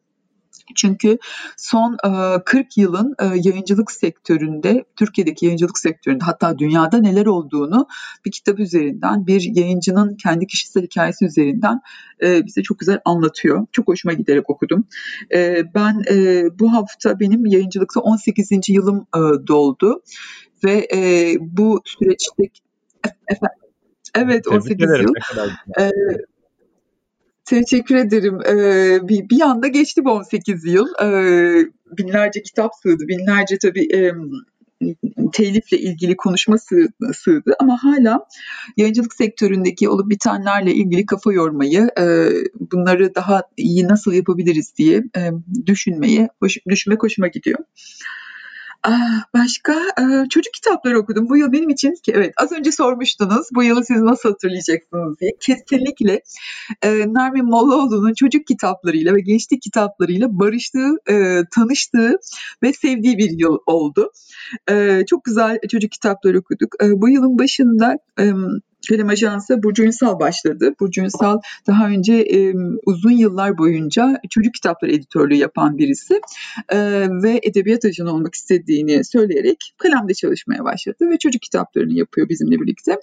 Çünkü 0.75 1.17
son 1.57 1.97
40 2.45 2.77
yılın 2.77 3.15
yayıncılık 3.43 3.91
sektöründe, 3.91 4.85
Türkiye'deki 4.95 5.45
yayıncılık 5.45 5.79
sektöründe 5.79 6.23
hatta 6.23 6.59
dünyada 6.59 6.97
neler 6.97 7.25
olduğunu 7.25 7.87
bir 8.25 8.31
kitap 8.31 8.59
üzerinden, 8.59 9.27
bir 9.27 9.41
yayıncının 9.55 10.15
kendi 10.15 10.47
kişisel 10.47 10.83
hikayesi 10.83 11.25
üzerinden 11.25 11.81
bize 12.21 12.63
çok 12.63 12.79
güzel 12.79 12.99
anlatıyor. 13.05 13.65
Çok 13.71 13.87
hoşuma 13.87 14.13
giderek 14.13 14.49
okudum. 14.49 14.83
Ben 15.75 16.03
bu 16.59 16.73
hafta 16.73 17.19
benim 17.19 17.45
yayıncılıkta 17.45 17.99
18. 17.99 18.49
yılım 18.67 19.07
doldu 19.47 20.01
ve 20.63 20.87
bu 21.39 21.81
süreçte 21.85 22.43
efendim, 23.27 23.59
Evet 24.15 24.47
18 24.47 24.89
yıl. 24.89 25.13
Ee, 25.79 25.91
Teşekkür 27.49 27.95
ederim. 27.95 28.39
Ee, 28.41 29.07
bir, 29.07 29.29
bir 29.29 29.41
anda 29.41 29.67
geçti 29.67 30.05
bu 30.05 30.11
18 30.11 30.65
yıl. 30.65 30.87
Ee, 31.01 31.65
binlerce 31.97 32.41
kitap 32.41 32.71
sığdı, 32.83 33.07
binlerce 33.07 33.57
tabii 33.57 33.87
e, 33.95 34.13
telifle 35.33 35.77
ilgili 35.77 36.17
konuşma 36.17 36.57
sığdı 37.13 37.55
ama 37.59 37.77
hala 37.83 38.25
yayıncılık 38.77 39.13
sektöründeki 39.13 39.89
olup 39.89 40.09
bitenlerle 40.09 40.73
ilgili 40.73 41.05
kafa 41.05 41.33
yormayı, 41.33 41.89
e, 41.99 42.05
bunları 42.71 43.15
daha 43.15 43.43
iyi 43.57 43.87
nasıl 43.87 44.13
yapabiliriz 44.13 44.73
diye 44.77 44.97
e, 44.97 45.21
düşünmeye, 45.65 46.29
hoş, 46.41 46.57
düşünmek 46.69 47.03
hoşuma 47.03 47.27
gidiyor. 47.27 47.59
Başka 49.33 49.75
çocuk 50.29 50.53
kitapları 50.53 50.99
okudum. 50.99 51.29
Bu 51.29 51.37
yıl 51.37 51.51
benim 51.51 51.69
için 51.69 51.93
evet 52.13 52.33
az 52.37 52.51
önce 52.51 52.71
sormuştunuz 52.71 53.47
bu 53.55 53.63
yılı 53.63 53.85
siz 53.85 54.01
nasıl 54.01 54.29
hatırlayacaksınız 54.29 55.19
diye. 55.19 55.31
Kesinlikle 55.39 56.21
Nermin 56.85 57.45
Mollaoğlu'nun 57.45 58.13
çocuk 58.13 58.47
kitaplarıyla 58.47 59.15
ve 59.15 59.21
gençlik 59.21 59.61
kitaplarıyla 59.61 60.27
barıştığı, 60.39 60.95
tanıştığı 61.55 62.17
ve 62.63 62.73
sevdiği 62.73 63.17
bir 63.17 63.29
yıl 63.39 63.57
oldu. 63.65 64.11
Çok 65.09 65.23
güzel 65.23 65.59
çocuk 65.71 65.91
kitapları 65.91 66.39
okuduk. 66.39 66.75
Bu 66.81 67.09
yılın 67.09 67.39
başında 67.39 67.95
Kalem 68.89 69.09
Ajansı 69.09 69.63
Burcu 69.63 69.83
Ünsal 69.83 70.19
başladı. 70.19 70.73
Burcu 70.79 71.01
Ünsal 71.01 71.39
daha 71.67 71.87
önce 71.87 72.13
e, 72.13 72.53
uzun 72.85 73.11
yıllar 73.11 73.57
boyunca 73.57 74.19
çocuk 74.29 74.53
kitapları 74.53 74.91
editörlüğü 74.91 75.35
yapan 75.35 75.77
birisi 75.77 76.21
e, 76.69 76.77
ve 77.23 77.39
edebiyat 77.43 77.85
ajanı 77.85 78.13
olmak 78.13 78.35
istediğini 78.35 79.05
söyleyerek 79.05 79.73
kalemde 79.77 80.13
çalışmaya 80.13 80.63
başladı 80.63 81.09
ve 81.09 81.17
çocuk 81.17 81.41
kitaplarını 81.41 81.93
yapıyor 81.93 82.29
bizimle 82.29 82.59
birlikte. 82.59 82.99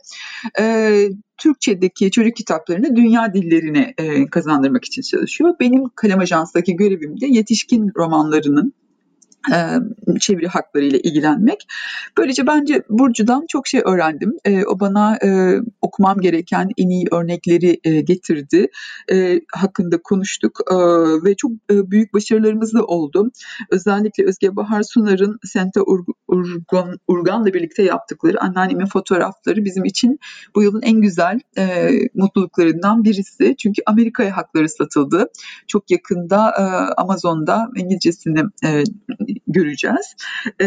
E, 0.60 1.08
Türkçedeki 1.38 2.10
çocuk 2.10 2.36
kitaplarını 2.36 2.96
dünya 2.96 3.34
dillerine 3.34 3.94
e, 3.98 4.26
kazandırmak 4.26 4.84
için 4.84 5.02
çalışıyor. 5.02 5.54
Benim 5.60 5.88
Kalem 5.94 6.20
Ajansı'daki 6.20 6.76
görevim 6.76 7.20
de 7.20 7.26
yetişkin 7.26 7.92
romanlarının 7.96 8.72
çeviri 10.20 10.46
hakları 10.46 10.84
ile 10.84 10.98
ilgilenmek. 11.00 11.66
Böylece 12.18 12.46
bence 12.46 12.82
Burcu'dan 12.88 13.44
çok 13.48 13.66
şey 13.66 13.80
öğrendim. 13.84 14.32
O 14.66 14.80
bana 14.80 15.18
okumam 15.80 16.20
gereken 16.20 16.68
en 16.78 16.88
iyi 16.88 17.06
örnekleri 17.12 17.80
getirdi. 18.04 18.68
Hakkında 19.52 19.98
konuştuk 20.04 20.60
ve 21.24 21.34
çok 21.34 21.50
büyük 21.70 22.14
başarılarımız 22.14 22.74
da 22.74 22.84
oldu. 22.84 23.30
Özellikle 23.70 24.24
Özge 24.24 24.56
Bahar 24.56 24.82
Sunar'ın 24.82 25.38
Sente 25.44 25.80
Urgan, 26.28 26.98
Urgan'la 27.08 27.54
birlikte 27.54 27.82
yaptıkları 27.82 28.40
anneannemin 28.40 28.86
fotoğrafları 28.86 29.64
bizim 29.64 29.84
için 29.84 30.18
bu 30.54 30.62
yılın 30.62 30.82
en 30.82 31.00
güzel 31.00 31.40
e, 31.58 31.90
mutluluklarından 32.14 33.04
birisi. 33.04 33.54
Çünkü 33.58 33.82
Amerika'ya 33.86 34.36
hakları 34.36 34.68
satıldı. 34.68 35.26
Çok 35.66 35.90
yakında 35.90 36.50
e, 36.58 36.62
Amazon'da 37.00 37.68
İngilizcesini 37.76 38.40
e, 38.64 38.82
göreceğiz. 39.46 40.14
E, 40.62 40.66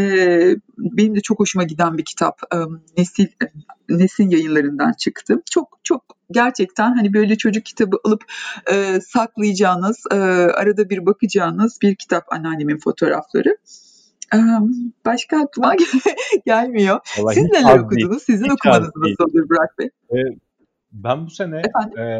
benim 0.78 1.16
de 1.16 1.20
çok 1.20 1.40
hoşuma 1.40 1.64
giden 1.64 1.98
bir 1.98 2.06
kitap. 2.06 2.42
E, 2.54 2.58
Nesil 2.98 3.28
Nesin 3.90 4.30
yayınlarından 4.30 4.94
çıktı. 4.94 5.42
Çok 5.52 5.80
çok 5.84 6.04
gerçekten 6.32 6.96
hani 6.96 7.14
böyle 7.14 7.38
çocuk 7.38 7.66
kitabı 7.66 7.98
alıp 8.04 8.24
e, 8.72 9.02
saklayacağınız, 9.02 10.04
e, 10.12 10.16
arada 10.16 10.90
bir 10.90 11.06
bakacağınız 11.06 11.78
bir 11.82 11.96
kitap 11.96 12.34
anneannemin 12.34 12.78
fotoğrafları. 12.78 13.58
Başka 15.06 15.42
aklıma 15.42 15.76
gelmiyor. 16.46 17.00
Vallahi 17.20 17.36
Siz 17.36 17.44
neler 17.44 17.80
okudunuz? 17.80 18.10
Değil. 18.10 18.20
Sizin 18.20 18.46
hiç 18.46 18.52
okumanız 18.52 18.90
nasıl 18.96 19.24
olur 19.24 19.50
Burak 19.50 19.80
Bey? 19.80 19.90
Ee, 20.12 20.38
ben 20.92 21.26
bu 21.26 21.30
sene 21.30 21.62
e, 21.98 22.20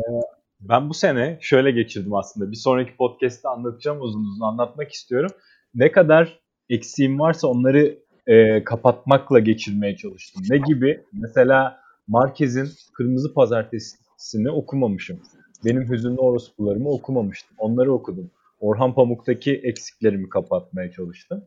ben 0.62 0.90
bu 0.90 0.94
sene 0.94 1.38
şöyle 1.42 1.72
geçirdim 1.72 2.14
aslında. 2.14 2.52
Bir 2.52 2.56
sonraki 2.56 2.96
podcast'te 2.96 3.50
anlatacağım 3.50 4.02
uzun 4.02 4.24
uzun 4.24 4.46
anlatmak 4.46 4.92
istiyorum. 4.92 5.32
Ne 5.76 5.92
kadar 5.92 6.40
eksiğim 6.70 7.20
varsa 7.20 7.48
onları 7.48 8.00
e, 8.28 8.64
kapatmakla 8.64 9.40
geçirmeye 9.40 9.96
çalıştım. 9.96 10.44
Ne 10.50 10.58
gibi? 10.58 11.04
Mesela 11.14 11.80
Marquez'in 12.08 12.70
Kırmızı 12.94 13.34
Pazartesi'ni 13.34 14.52
okumamışım. 14.52 15.20
Benim 15.66 15.92
Hüzünlü 15.92 16.20
Orospularımı 16.20 16.90
okumamıştım. 16.90 17.56
Onları 17.58 17.94
okudum. 17.94 18.32
Orhan 18.60 18.94
Pamuk'taki 18.94 19.62
eksiklerimi 19.64 20.30
kapatmaya 20.30 20.92
çalıştım. 20.92 21.44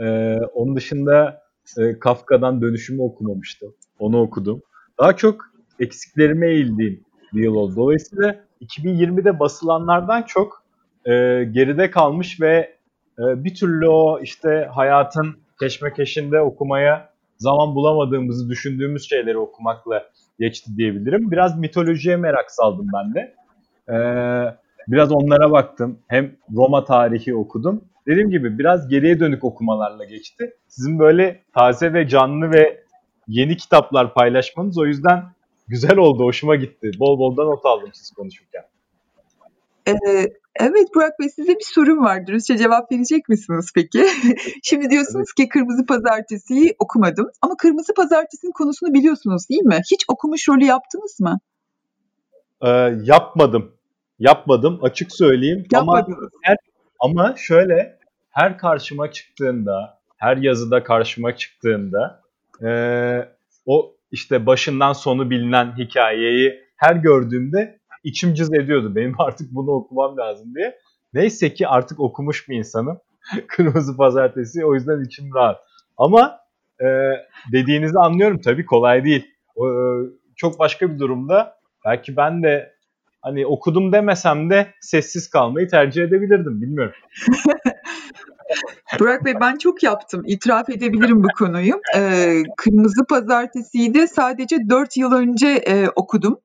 Ee, 0.00 0.38
onun 0.54 0.76
dışında 0.76 1.42
e, 1.78 1.98
Kafka'dan 1.98 2.62
Dönüşümü 2.62 3.02
okumamıştım. 3.02 3.74
Onu 3.98 4.20
okudum. 4.20 4.62
Daha 4.98 5.16
çok 5.16 5.44
eksiklerime 5.80 6.50
eğildiğim 6.50 7.00
bir 7.34 7.42
yıl 7.42 7.54
oldu. 7.54 7.76
Dolayısıyla 7.76 8.44
2020'de 8.60 9.40
basılanlardan 9.40 10.22
çok 10.22 10.62
e, 11.04 11.12
geride 11.44 11.90
kalmış 11.90 12.40
ve 12.40 12.76
e, 13.18 13.44
bir 13.44 13.54
türlü 13.54 13.88
o 13.88 14.20
işte 14.22 14.68
hayatın 14.74 15.36
keşmekeşinde 15.60 16.40
okumaya 16.40 17.16
zaman 17.38 17.74
bulamadığımızı 17.74 18.50
düşündüğümüz 18.50 19.08
şeyleri 19.08 19.38
okumakla 19.38 20.04
geçti 20.38 20.70
diyebilirim. 20.76 21.30
Biraz 21.30 21.58
mitolojiye 21.58 22.16
merak 22.16 22.50
saldım 22.50 22.88
ben 22.94 23.14
de. 23.14 23.34
Ee, 23.88 24.56
biraz 24.88 25.12
onlara 25.12 25.50
baktım. 25.50 25.98
Hem 26.08 26.36
Roma 26.56 26.84
tarihi 26.84 27.34
okudum. 27.34 27.84
Dediğim 28.06 28.30
gibi 28.30 28.58
biraz 28.58 28.88
geriye 28.88 29.20
dönük 29.20 29.44
okumalarla 29.44 30.04
geçti. 30.04 30.56
Sizin 30.68 30.98
böyle 30.98 31.42
taze 31.54 31.92
ve 31.92 32.08
canlı 32.08 32.50
ve 32.50 32.84
yeni 33.28 33.56
kitaplar 33.56 34.14
paylaşmanız 34.14 34.78
o 34.78 34.86
yüzden 34.86 35.24
güzel 35.68 35.96
oldu, 35.96 36.24
hoşuma 36.24 36.56
gitti. 36.56 36.90
Bol 37.00 37.18
bol 37.18 37.36
da 37.36 37.44
not 37.44 37.66
aldım 37.66 37.90
siz 37.92 38.10
konuşurken. 38.10 38.62
Ee, 39.88 39.92
evet 40.60 40.88
Burak 40.94 41.20
Bey 41.20 41.28
size 41.28 41.54
bir 41.54 41.64
sorum 41.64 42.04
var. 42.04 42.26
Dürüstçe 42.26 42.58
cevap 42.58 42.92
verecek 42.92 43.28
misiniz 43.28 43.70
peki? 43.74 44.06
Şimdi 44.62 44.90
diyorsunuz 44.90 45.32
ki 45.32 45.48
Kırmızı 45.48 45.86
Pazartesi'yi 45.86 46.74
okumadım. 46.78 47.30
Ama 47.42 47.56
Kırmızı 47.56 47.94
Pazartesi'nin 47.94 48.52
konusunu 48.52 48.94
biliyorsunuz 48.94 49.48
değil 49.50 49.62
mi? 49.62 49.80
Hiç 49.92 50.04
okumuş 50.08 50.48
rolü 50.48 50.64
yaptınız 50.64 51.20
mı? 51.20 51.38
Ee, 52.62 52.68
yapmadım. 53.02 53.75
Yapmadım 54.18 54.78
açık 54.82 55.12
söyleyeyim. 55.12 55.64
Ama, 55.74 56.06
her, 56.42 56.56
ama 57.00 57.34
şöyle 57.36 57.98
her 58.30 58.58
karşıma 58.58 59.10
çıktığında, 59.10 59.98
her 60.16 60.36
yazıda 60.36 60.82
karşıma 60.82 61.36
çıktığında 61.36 62.22
e, 62.64 62.70
o 63.66 63.94
işte 64.10 64.46
başından 64.46 64.92
sonu 64.92 65.30
bilinen 65.30 65.78
hikayeyi 65.78 66.60
her 66.76 66.96
gördüğümde 66.96 67.78
içim 68.04 68.34
cız 68.34 68.54
ediyordu. 68.54 68.96
Benim 68.96 69.14
artık 69.20 69.54
bunu 69.54 69.70
okumam 69.70 70.16
lazım 70.16 70.54
diye. 70.54 70.78
Neyse 71.14 71.54
ki 71.54 71.68
artık 71.68 72.00
okumuş 72.00 72.48
bir 72.48 72.56
insanım. 72.56 72.98
Kırmızı 73.48 73.96
Pazartesi 73.96 74.64
o 74.64 74.74
yüzden 74.74 75.04
içim 75.04 75.34
rahat. 75.34 75.60
Ama 75.96 76.38
e, 76.80 76.86
dediğinizi 77.52 77.98
anlıyorum 77.98 78.40
tabii 78.40 78.66
kolay 78.66 79.04
değil. 79.04 79.26
E, 79.56 79.66
çok 80.36 80.58
başka 80.58 80.94
bir 80.94 80.98
durumda 80.98 81.56
belki 81.84 82.16
ben 82.16 82.42
de 82.42 82.75
hani 83.26 83.46
okudum 83.46 83.92
demesem 83.92 84.50
de 84.50 84.66
sessiz 84.80 85.30
kalmayı 85.30 85.68
tercih 85.68 86.02
edebilirdim. 86.02 86.62
Bilmiyorum. 86.62 86.94
Burak 89.00 89.24
Bey 89.24 89.34
ben 89.40 89.56
çok 89.56 89.82
yaptım. 89.82 90.22
İtiraf 90.26 90.68
edebilirim 90.70 91.24
bu 91.24 91.28
konuyu. 91.38 91.80
Ee, 91.96 92.42
Kırmızı 92.56 93.04
Pazartesi'yi 93.08 93.94
de 93.94 94.06
sadece 94.06 94.56
4 94.68 94.96
yıl 94.96 95.12
önce 95.12 95.48
e, 95.48 95.88
okudum. 95.96 96.40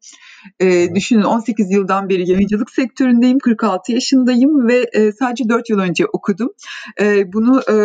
E, 0.60 0.96
düşünün 0.96 1.22
18 1.22 1.72
yıldan 1.72 2.10
beri 2.10 2.32
yayıncılık 2.32 2.70
sektöründeyim. 2.70 3.40
46 3.40 3.92
yaşındayım 3.92 4.68
ve 4.68 4.86
e, 4.94 5.12
sadece 5.12 5.50
4 5.50 5.70
yıl 5.70 5.80
önce 5.80 6.06
okudum. 6.06 6.50
E, 7.02 7.34
bunu 7.34 7.62
e, 7.70 7.76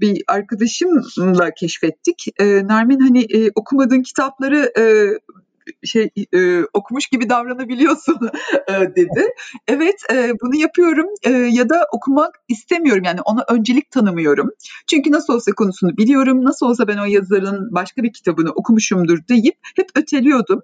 bir 0.00 0.22
arkadaşımla 0.28 1.50
keşfettik. 1.50 2.26
E, 2.40 2.44
Nermin 2.44 3.00
hani 3.00 3.22
e, 3.22 3.50
okumadığın 3.54 4.02
kitapları 4.02 4.72
e, 4.78 4.82
şey 5.84 6.10
e, 6.34 6.62
okumuş 6.74 7.06
gibi 7.06 7.28
davranabiliyorsun 7.28 8.18
e, 8.68 8.72
dedi. 8.72 9.26
Evet 9.68 9.96
e, 10.12 10.32
bunu 10.42 10.56
yapıyorum 10.56 11.06
e, 11.22 11.30
ya 11.30 11.68
da 11.68 11.86
okumak 11.92 12.34
istemiyorum 12.48 13.02
yani 13.04 13.20
ona 13.24 13.44
öncelik 13.48 13.90
tanımıyorum. 13.90 14.50
Çünkü 14.86 15.12
nasıl 15.12 15.34
olsa 15.34 15.52
konusunu 15.52 15.96
biliyorum, 15.96 16.44
nasıl 16.44 16.66
olsa 16.66 16.88
ben 16.88 16.98
o 16.98 17.04
yazarın 17.04 17.74
başka 17.74 18.02
bir 18.02 18.12
kitabını 18.12 18.50
okumuşumdur 18.50 19.18
deyip 19.28 19.54
hep 19.76 19.86
öteliyordum. 19.94 20.62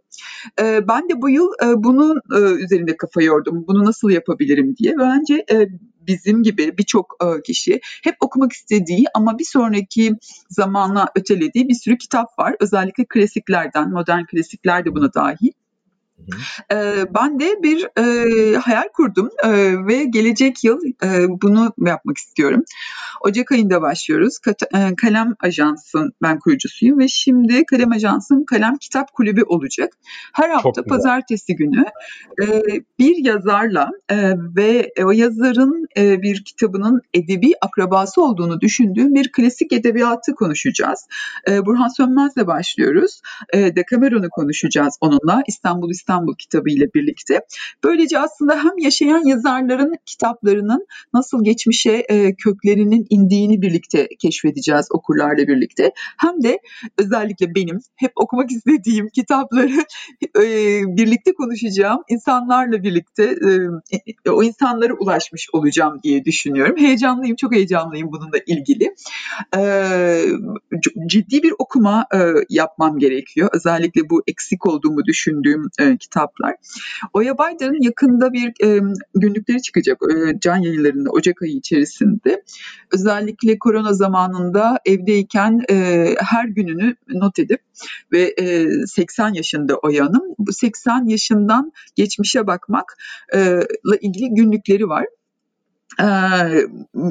E, 0.61 0.89
ben 0.89 1.09
de 1.09 1.23
bu 1.23 1.31
yıl 1.31 1.49
e, 1.65 1.67
bunun 1.77 2.21
e, 2.37 2.39
üzerinde 2.39 2.97
kafa 2.97 3.23
yordum. 3.23 3.65
Bunu 3.69 3.85
nasıl 3.85 4.11
yapabilirim 4.11 4.77
diye. 4.77 4.95
Bence 4.99 5.45
e, 5.53 5.69
bizim 6.09 6.43
gibi 6.43 6.79
birçok 6.79 7.17
e, 7.23 7.43
kişi 7.43 7.81
hep 8.05 8.17
okumak 8.21 8.53
istediği 8.53 9.05
ama 9.15 9.39
bir 9.39 9.45
sonraki 9.45 10.13
zamana 10.51 11.09
ötelediği 11.15 11.69
bir 11.69 11.75
sürü 11.75 11.99
kitap 11.99 12.39
var. 12.39 12.55
Özellikle 12.61 13.05
klasiklerden, 13.09 13.91
modern 13.91 14.25
klasikler 14.25 14.85
de 14.85 14.95
buna 14.95 15.15
dahil. 15.15 15.53
Ee, 16.73 17.05
ben 17.15 17.41
de 17.41 17.63
bir 17.63 17.89
e, 17.99 18.57
hayal 18.57 18.89
kurdum 18.95 19.31
e, 19.45 19.51
ve 19.87 20.05
gelecek 20.05 20.65
yıl 20.65 20.81
e, 21.05 21.27
bunu 21.43 21.73
yapmak 21.79 22.19
istiyorum. 22.19 22.65
Ocak 23.21 23.53
ayında 23.53 23.83
başlıyoruz. 23.83 24.39
Kat- 24.39 24.75
e, 24.75 24.95
Kalem 24.97 25.35
Ajans'ın 25.41 26.13
ben 26.23 26.39
kurucusuyum 26.39 26.99
ve 26.99 27.09
şimdi 27.09 27.65
Kalem 27.65 27.93
Ajans'ın 27.93 28.45
Kalem 28.45 28.77
Kitap 28.77 29.13
Kulübü 29.13 29.43
olacak. 29.43 29.93
Her 30.33 30.51
hafta 30.51 30.83
pazartesi 30.83 31.57
günü 31.57 31.85
e, 32.43 32.63
bir 32.99 33.25
yazarla 33.25 33.91
e, 34.09 34.33
ve 34.57 34.93
o 35.05 35.11
yazarın 35.11 35.87
e, 35.97 36.23
bir 36.23 36.45
kitabının 36.45 37.03
edebi 37.15 37.53
akrabası 37.61 38.23
olduğunu 38.23 38.61
düşündüğüm 38.61 39.15
bir 39.15 39.33
klasik 39.33 39.73
edebiyatı 39.73 40.35
konuşacağız. 40.35 41.07
E, 41.49 41.67
Burhan 41.67 41.89
Sönmez'le 41.89 42.47
başlıyoruz. 42.47 43.21
E, 43.53 43.77
Decameron'u 43.77 44.31
konuşacağız 44.31 44.99
onunla. 45.01 45.43
İstanbul 45.47 45.91
İstanbul 45.91 46.08
İstanbul 46.09 46.35
kitabı 46.35 46.71
ile 46.71 46.95
birlikte. 46.95 47.41
Böylece 47.85 48.19
aslında 48.19 48.65
hem 48.65 48.79
yaşayan 48.79 49.29
yazarların 49.29 49.95
kitaplarının 50.07 50.87
nasıl 51.15 51.45
geçmişe 51.45 51.93
e, 51.93 52.35
köklerinin 52.35 53.07
indiğini 53.11 53.63
birlikte 53.63 54.09
keşfedeceğiz 54.19 54.87
okurlarla 54.91 55.49
birlikte. 55.49 55.93
Hem 56.19 56.43
de 56.43 56.59
özellikle 56.99 57.55
benim 57.55 57.79
hep 57.97 58.13
okumak 58.17 58.51
istediğim 58.51 59.09
kitapları 59.15 59.85
e, 60.37 60.43
birlikte 60.97 61.33
konuşacağım 61.33 62.03
insanlarla 62.09 62.83
birlikte 62.83 63.37
e, 64.25 64.31
o 64.31 64.43
insanlara 64.43 64.95
ulaşmış 64.95 65.49
olacağım 65.53 66.01
diye 66.03 66.25
düşünüyorum. 66.25 66.77
Heyecanlıyım, 66.77 67.37
çok 67.37 67.55
heyecanlıyım 67.55 68.09
bununla 68.13 68.39
ilgili. 68.47 68.95
Ciddi 71.07 71.43
bir 71.43 71.53
okuma 71.59 72.07
yapmam 72.49 72.99
gerekiyor. 72.99 73.49
Özellikle 73.53 74.11
bu 74.11 74.23
eksik 74.27 74.67
olduğumu 74.67 75.05
düşündüğüm 75.05 75.63
kitaplar. 75.99 76.55
Oya 77.13 77.39
Baydar'ın 77.39 77.83
yakında 77.83 78.33
bir 78.33 78.49
e, 78.65 78.81
günlükleri 79.15 79.63
çıkacak 79.63 79.99
e, 80.03 80.39
can 80.41 80.57
yayınlarında 80.57 81.11
Ocak 81.11 81.43
ayı 81.43 81.53
içerisinde. 81.53 82.43
Özellikle 82.93 83.59
korona 83.59 83.93
zamanında 83.93 84.79
evdeyken 84.87 85.63
e, 85.71 86.07
her 86.19 86.45
gününü 86.45 86.97
not 87.09 87.39
edip 87.39 87.61
ve 88.13 88.35
e, 88.39 88.69
80 88.87 89.33
yaşında 89.35 89.77
Oya 89.77 90.05
Hanım. 90.05 90.35
Bu 90.39 90.53
80 90.53 91.05
yaşından 91.05 91.73
geçmişe 91.97 92.47
bakmakla 92.47 93.97
ilgili 94.01 94.35
günlükleri 94.35 94.89
var. 94.89 95.05
Ee, 96.01 96.05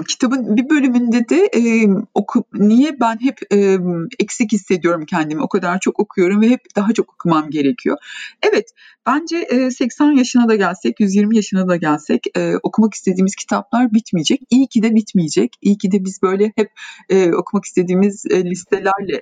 kitabın 0.07 0.57
bir 0.57 0.69
bölümünde 0.69 1.29
de 1.29 1.49
e, 1.55 1.87
oku, 2.13 2.43
niye 2.53 2.99
ben 2.99 3.17
hep 3.21 3.39
e, 3.53 3.77
eksik 4.19 4.51
hissediyorum 4.51 5.05
kendimi 5.05 5.41
o 5.41 5.47
kadar 5.47 5.79
çok 5.79 5.99
okuyorum 5.99 6.41
ve 6.41 6.49
hep 6.49 6.61
daha 6.75 6.93
çok 6.93 7.13
okumam 7.13 7.49
gerekiyor. 7.49 7.97
Evet 8.41 8.69
bence 9.07 9.37
e, 9.37 9.71
80 9.71 10.11
yaşına 10.11 10.49
da 10.49 10.55
gelsek 10.55 10.99
120 10.99 11.35
yaşına 11.35 11.67
da 11.67 11.75
gelsek 11.75 12.23
e, 12.37 12.57
okumak 12.63 12.93
istediğimiz 12.93 13.35
kitaplar 13.35 13.93
bitmeyecek. 13.93 14.41
İyi 14.49 14.67
ki 14.67 14.83
de 14.83 14.95
bitmeyecek. 14.95 15.55
İyi 15.61 15.77
ki 15.77 15.91
de 15.91 16.05
biz 16.05 16.21
böyle 16.21 16.51
hep 16.55 16.71
e, 17.09 17.33
okumak 17.33 17.65
istediğimiz 17.65 18.25
e, 18.25 18.45
listelerle 18.45 19.21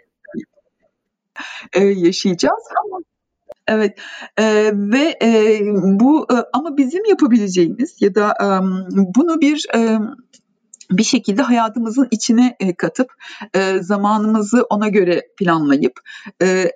e, 1.74 1.84
yaşayacağız 1.84 2.64
ama 2.86 3.05
Evet 3.68 4.00
eee, 4.40 4.72
ve 4.74 5.18
eee, 5.22 5.62
bu 5.74 6.28
ama 6.54 6.78
bizim 6.78 7.06
yapabileceğimiz 7.06 8.02
ya 8.02 8.16
da 8.16 8.34
emm, 8.42 8.86
bunu 9.16 9.42
bir 9.42 9.66
emm, 9.74 10.16
bir 10.92 11.04
şekilde 11.04 11.42
hayatımızın 11.42 12.08
içine 12.12 12.58
katıp 12.78 13.14
zamanımızı 13.82 14.64
ona 14.70 14.88
göre 14.88 15.22
planlayıp 15.40 15.94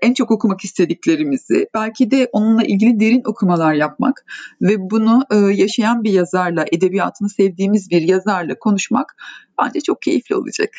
en 0.01 0.13
çok 0.13 0.31
okumak 0.31 0.65
istediklerimizi 0.65 1.67
belki 1.73 2.11
de 2.11 2.29
onunla 2.31 2.63
ilgili 2.63 2.99
derin 2.99 3.21
okumalar 3.25 3.73
yapmak 3.73 4.25
ve 4.61 4.75
bunu 4.79 5.23
yaşayan 5.51 6.03
bir 6.03 6.11
yazarla, 6.11 6.65
edebiyatını 6.71 7.29
sevdiğimiz 7.29 7.89
bir 7.91 8.01
yazarla 8.01 8.59
konuşmak 8.59 9.15
bence 9.61 9.81
çok 9.81 10.01
keyifli 10.01 10.35
olacak. 10.35 10.69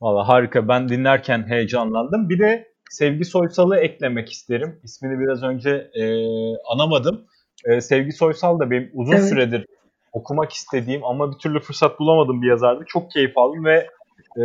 Valla 0.00 0.28
harika. 0.28 0.68
Ben 0.68 0.88
dinlerken 0.88 1.44
heyecanlandım. 1.48 2.28
Bir 2.28 2.38
de 2.38 2.68
Sevgi 2.90 3.24
Soysal'ı 3.24 3.76
eklemek 3.76 4.32
isterim. 4.32 4.80
İsmini 4.84 5.20
biraz 5.20 5.42
önce 5.42 5.70
e, 5.94 6.04
anamadım. 6.74 7.24
E, 7.64 7.80
Sevgi 7.80 8.12
Soysal 8.12 8.58
da 8.58 8.70
benim 8.70 8.90
uzun 8.94 9.12
evet. 9.12 9.28
süredir 9.28 9.66
okumak 10.12 10.52
istediğim 10.52 11.04
ama 11.04 11.32
bir 11.32 11.38
türlü 11.38 11.60
fırsat 11.60 12.00
bulamadım 12.00 12.42
bir 12.42 12.48
yazardı. 12.48 12.84
Çok 12.86 13.10
keyif 13.10 13.38
aldım 13.38 13.64
ve 13.64 13.86
e, 14.36 14.42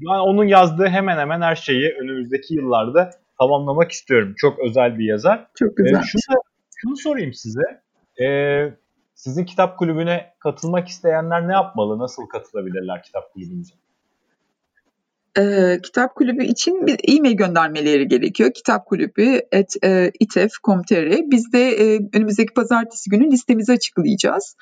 yani 0.00 0.20
onun 0.20 0.44
yazdığı 0.44 0.86
hemen 0.86 1.18
hemen 1.18 1.40
her 1.40 1.56
şeyi 1.56 1.94
önümüzdeki 2.00 2.54
yıllarda 2.54 3.10
tamamlamak 3.38 3.92
istiyorum. 3.92 4.34
Çok 4.36 4.58
özel 4.58 4.98
bir 4.98 5.04
yazar. 5.04 5.46
Çok 5.54 5.76
güzel. 5.76 5.98
E, 5.98 6.02
şunu, 6.02 6.36
şunu 6.76 6.96
sorayım 6.96 7.32
size. 7.34 7.80
E, 8.24 8.26
sizin 9.14 9.44
kitap 9.44 9.78
kulübüne 9.78 10.32
katılmak 10.38 10.88
isteyenler 10.88 11.48
ne 11.48 11.52
yapmalı? 11.52 11.98
Nasıl 11.98 12.26
katılabilirler 12.26 13.02
kitap 13.02 13.32
kulübünüze? 13.32 13.74
E, 15.38 15.78
kitap 15.82 16.14
kulübü 16.14 16.44
için 16.44 16.86
bir 16.86 17.16
e-mail 17.16 17.36
göndermeleri 17.36 18.08
gerekiyor. 18.08 18.52
Kitap 18.52 18.86
kulübü 18.86 19.40
at 19.54 19.74
e, 19.84 20.10
itef.com.tr 20.20 21.30
Biz 21.30 21.52
de 21.52 21.68
e, 21.68 22.00
önümüzdeki 22.14 22.54
pazartesi 22.54 23.10
günü 23.10 23.30
listemizi 23.30 23.72
açıklayacağız. 23.72 24.56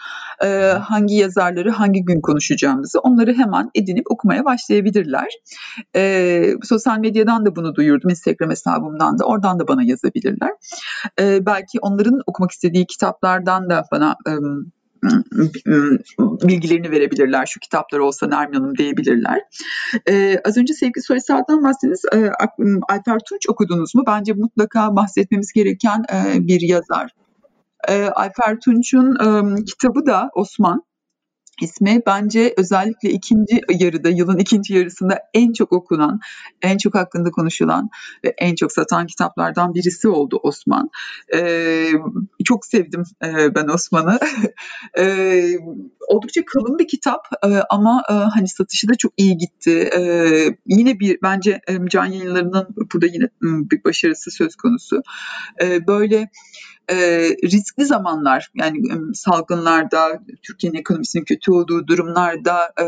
E, 0.45 0.47
hangi 0.67 1.15
yazarları 1.15 1.71
hangi 1.71 2.05
gün 2.05 2.21
konuşacağımızı 2.21 3.01
onları 3.01 3.35
hemen 3.35 3.71
edinip 3.75 4.11
okumaya 4.11 4.45
başlayabilirler. 4.45 5.29
E, 5.97 6.55
sosyal 6.63 6.99
medyadan 6.99 7.47
da 7.47 7.57
bunu 7.57 7.75
duyurdum. 7.75 8.11
Instagram 8.11 8.51
hesabımdan 8.51 9.19
da 9.19 9.25
oradan 9.25 9.61
da 9.61 9.69
bana 9.69 9.83
yazabilirler. 9.83 10.51
E, 11.21 11.47
belki 11.47 11.79
onların 11.81 12.21
okumak 12.27 12.51
istediği 12.51 12.87
kitaplardan 12.87 13.71
da 13.71 13.85
bana 13.93 14.17
e, 14.29 14.33
bilgilerini 16.19 16.91
verebilirler. 16.91 17.47
Şu 17.47 17.61
kitaplar 17.61 17.99
olsa 17.99 18.27
Nermin 18.27 18.55
Hanım 18.55 18.77
diyebilirler. 18.79 19.41
Ee, 20.09 20.41
az 20.45 20.57
önce 20.57 20.75
sevgili 20.75 21.03
Soysal'dan 21.03 21.65
bahsettiniz. 21.65 22.03
Ee, 22.13 22.31
Alper 22.89 23.19
Tunç 23.29 23.49
okudunuz 23.49 23.95
mu? 23.95 24.03
Bence 24.07 24.33
mutlaka 24.33 24.97
bahsetmemiz 24.97 25.53
gereken 25.53 26.05
e, 26.13 26.47
bir 26.49 26.61
yazar. 26.61 27.11
Ee, 27.89 28.05
Alper 28.05 28.61
Tunç'un 28.61 29.15
e, 29.15 29.55
kitabı 29.65 30.07
da 30.07 30.31
Osman 30.35 30.83
ismi 31.63 32.03
bence 32.07 32.55
özellikle 32.57 33.11
ikinci 33.11 33.61
yarıda, 33.79 34.09
yılın 34.09 34.39
ikinci 34.39 34.75
yarısında 34.75 35.19
en 35.35 35.53
çok 35.53 35.73
okunan, 35.73 36.21
en 36.63 36.79
çok 36.79 36.95
hakkında 36.95 37.31
konuşulan 37.31 37.91
ve 38.25 38.35
en 38.39 38.55
çok 38.55 38.73
satan 38.73 39.07
kitaplardan 39.07 39.75
birisi 39.75 40.09
oldu 40.09 40.41
Osman. 40.43 40.91
Ee, 41.35 41.91
çok 42.45 42.67
sevdim 42.67 43.03
e, 43.25 43.55
ben 43.55 43.69
Osman'ı. 43.69 44.19
e, 44.99 45.45
oldukça 46.09 46.45
kalın 46.45 46.79
bir 46.79 46.89
kitap 46.89 47.27
e, 47.45 47.49
ama 47.71 48.03
e, 48.11 48.13
hani 48.13 48.49
satışı 48.49 48.89
da 48.89 48.95
çok 48.95 49.13
iyi 49.17 49.37
gitti. 49.37 49.91
E, 49.97 50.01
yine 50.67 51.01
bir 51.01 51.19
bence 51.23 51.61
e, 51.69 51.89
can 51.91 52.07
yayınlarının 52.07 52.69
burada 52.95 53.07
yine 53.07 53.29
bir 53.43 53.85
başarısı 53.85 54.31
söz 54.31 54.57
konusu. 54.57 55.03
E, 55.63 55.87
böyle 55.87 56.31
e, 56.91 56.97
riskli 57.45 57.85
zamanlar 57.85 58.51
yani 58.55 58.79
salgınlarda, 59.15 60.23
Türkiye'nin 60.43 60.79
ekonomisinin 60.79 61.25
kötü 61.25 61.53
olduğu 61.53 61.87
durumlarda 61.87 62.73
e, 62.81 62.87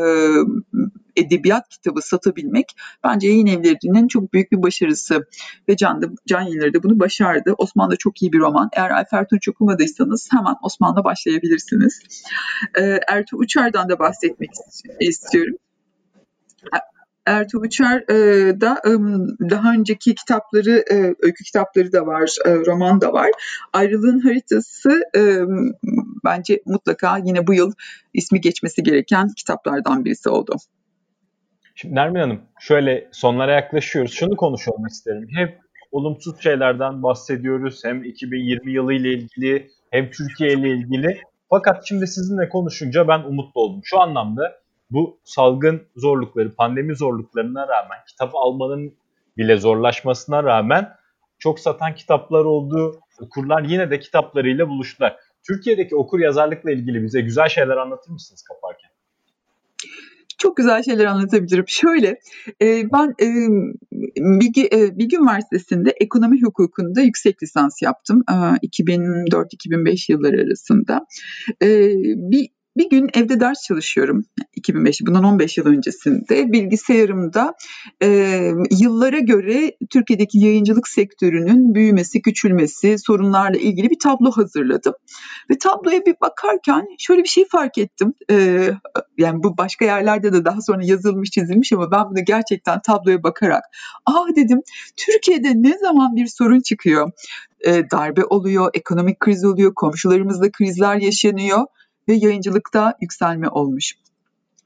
edebiyat 1.16 1.68
kitabı 1.68 2.02
satabilmek 2.02 2.76
bence 3.04 3.28
yayın 3.28 3.46
evlerinin 3.46 4.08
çok 4.08 4.32
büyük 4.32 4.52
bir 4.52 4.62
başarısı 4.62 5.26
ve 5.68 5.76
Can, 5.76 6.16
Can 6.26 6.40
Yayınları 6.40 6.74
da 6.74 6.82
bunu 6.82 7.00
başardı. 7.00 7.54
Osman 7.58 7.90
da 7.90 7.96
çok 7.96 8.22
iyi 8.22 8.32
bir 8.32 8.38
roman. 8.38 8.68
Eğer 8.72 8.90
Ayfer 8.90 9.28
Tunç 9.28 9.48
okumadıysanız 9.48 10.28
hemen 10.32 10.54
Osman'la 10.62 11.04
başlayabilirsiniz. 11.04 12.00
E, 12.78 12.82
Ertuğ 13.08 13.36
Uçar'dan 13.36 13.88
da 13.88 13.98
bahsetmek 13.98 14.50
istiyorum. 15.00 15.56
Ertuğrul 17.26 17.64
Uçar 17.64 18.10
e, 18.10 18.60
da 18.60 18.80
e, 18.86 18.90
daha 19.50 19.72
önceki 19.72 20.14
kitapları, 20.14 20.84
e, 20.90 20.94
öykü 21.22 21.44
kitapları 21.44 21.92
da 21.92 22.06
var, 22.06 22.36
e, 22.46 22.54
roman 22.54 23.00
da 23.00 23.12
var. 23.12 23.30
Ayrılığın 23.72 24.20
haritası 24.20 25.02
e, 25.16 25.20
bence 26.24 26.62
mutlaka 26.66 27.18
yine 27.24 27.46
bu 27.46 27.54
yıl 27.54 27.72
ismi 28.14 28.40
geçmesi 28.40 28.82
gereken 28.82 29.28
kitaplardan 29.36 30.04
birisi 30.04 30.28
oldu. 30.28 30.56
Şimdi 31.74 31.94
Nermin 31.94 32.20
Hanım 32.20 32.40
şöyle 32.60 33.08
sonlara 33.12 33.52
yaklaşıyoruz. 33.52 34.12
Şunu 34.12 34.36
konuşalım 34.36 34.86
isterim. 34.86 35.28
Hep 35.36 35.58
olumsuz 35.92 36.42
şeylerden 36.42 37.02
bahsediyoruz. 37.02 37.84
Hem 37.84 38.04
2020 38.04 38.72
yılı 38.72 38.92
ile 38.92 39.12
ilgili 39.12 39.70
hem 39.90 40.10
Türkiye 40.10 40.52
ile 40.52 40.68
ilgili. 40.68 41.20
Fakat 41.50 41.84
şimdi 41.88 42.06
sizinle 42.06 42.48
konuşunca 42.48 43.08
ben 43.08 43.18
umutlu 43.18 43.60
oldum. 43.60 43.80
Şu 43.84 44.00
anlamda 44.00 44.65
bu 44.90 45.20
salgın 45.24 45.82
zorlukları, 45.96 46.54
pandemi 46.54 46.96
zorluklarına 46.96 47.68
rağmen 47.68 47.98
kitap 48.08 48.30
almanın 48.34 48.94
bile 49.36 49.56
zorlaşmasına 49.56 50.44
rağmen 50.44 50.92
çok 51.38 51.60
satan 51.60 51.94
kitaplar 51.94 52.44
oldu. 52.44 53.00
Okurlar 53.20 53.62
yine 53.62 53.90
de 53.90 54.00
kitaplarıyla 54.00 54.68
buluştular. 54.68 55.16
Türkiye'deki 55.46 55.96
okur 55.96 56.20
yazarlıkla 56.20 56.70
ilgili 56.70 57.02
bize 57.02 57.20
güzel 57.20 57.48
şeyler 57.48 57.76
anlatır 57.76 58.10
mısınız 58.10 58.42
kaparken? 58.42 58.90
Çok 60.38 60.56
güzel 60.56 60.82
şeyler 60.82 61.04
anlatabilirim. 61.04 61.64
Şöyle, 61.68 62.08
e, 62.62 62.92
ben 62.92 63.14
e, 63.22 63.26
Bilgi, 64.40 64.66
e, 64.66 64.78
Üniversitesi'nde 65.16 65.90
ekonomi 65.90 66.42
hukukunda 66.42 67.00
yüksek 67.00 67.42
lisans 67.42 67.82
yaptım. 67.82 68.22
E, 68.30 68.34
2004-2005 68.34 70.12
yılları 70.12 70.42
arasında. 70.42 71.06
E, 71.62 71.68
bir 72.16 72.48
bir 72.76 72.90
gün 72.90 73.10
evde 73.14 73.40
ders 73.40 73.62
çalışıyorum 73.62 74.24
2005 74.54 75.00
bundan 75.06 75.24
15 75.24 75.58
yıl 75.58 75.66
öncesinde 75.66 76.52
bilgisayarımda 76.52 77.54
e, 78.02 78.08
yıllara 78.70 79.18
göre 79.18 79.72
Türkiye'deki 79.90 80.38
yayıncılık 80.38 80.88
sektörünün 80.88 81.74
büyümesi, 81.74 82.22
küçülmesi, 82.22 82.98
sorunlarla 82.98 83.58
ilgili 83.58 83.90
bir 83.90 83.98
tablo 83.98 84.30
hazırladım. 84.30 84.94
Ve 85.50 85.58
tabloya 85.58 86.06
bir 86.06 86.14
bakarken 86.20 86.86
şöyle 86.98 87.22
bir 87.22 87.28
şey 87.28 87.44
fark 87.48 87.78
ettim. 87.78 88.14
E, 88.30 88.68
yani 89.18 89.42
bu 89.42 89.58
başka 89.58 89.84
yerlerde 89.84 90.32
de 90.32 90.44
daha 90.44 90.60
sonra 90.60 90.84
yazılmış, 90.84 91.30
çizilmiş 91.30 91.72
ama 91.72 91.90
ben 91.90 92.04
bunu 92.10 92.24
gerçekten 92.24 92.80
tabloya 92.80 93.22
bakarak 93.22 93.62
ah 94.06 94.36
dedim 94.36 94.60
Türkiye'de 94.96 95.52
ne 95.54 95.78
zaman 95.78 96.16
bir 96.16 96.26
sorun 96.26 96.60
çıkıyor? 96.60 97.10
E, 97.66 97.90
darbe 97.90 98.24
oluyor, 98.24 98.70
ekonomik 98.74 99.20
kriz 99.20 99.44
oluyor, 99.44 99.74
komşularımızda 99.74 100.50
krizler 100.50 100.96
yaşanıyor 100.96 101.66
ve 102.08 102.14
yayıncılıkta 102.14 102.94
yükselme 103.00 103.48
olmuş. 103.48 103.94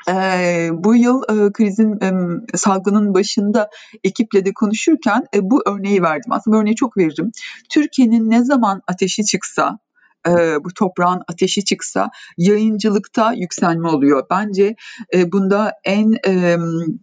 Ee, 0.08 0.68
bu 0.72 0.96
yıl 0.96 1.22
e, 1.22 1.52
krizin 1.52 2.00
e, 2.00 2.10
salgının 2.56 3.14
başında 3.14 3.70
ekiple 4.04 4.44
de 4.44 4.52
konuşurken 4.54 5.26
e, 5.34 5.50
bu 5.50 5.62
örneği 5.66 6.02
verdim. 6.02 6.32
Aslında 6.32 6.56
bu 6.56 6.60
örneği 6.60 6.76
çok 6.76 6.96
veririm. 6.96 7.32
Türkiye'nin 7.68 8.30
ne 8.30 8.44
zaman 8.44 8.82
ateşi 8.86 9.24
çıksa 9.24 9.78
e, 10.28 10.64
bu 10.64 10.74
toprağın 10.74 11.22
ateşi 11.28 11.64
çıksa 11.64 12.10
yayıncılıkta 12.38 13.32
yükselme 13.32 13.88
oluyor. 13.88 14.26
Bence 14.30 14.76
e, 15.14 15.32
bunda 15.32 15.72
en 15.84 16.12
e, 16.26 16.56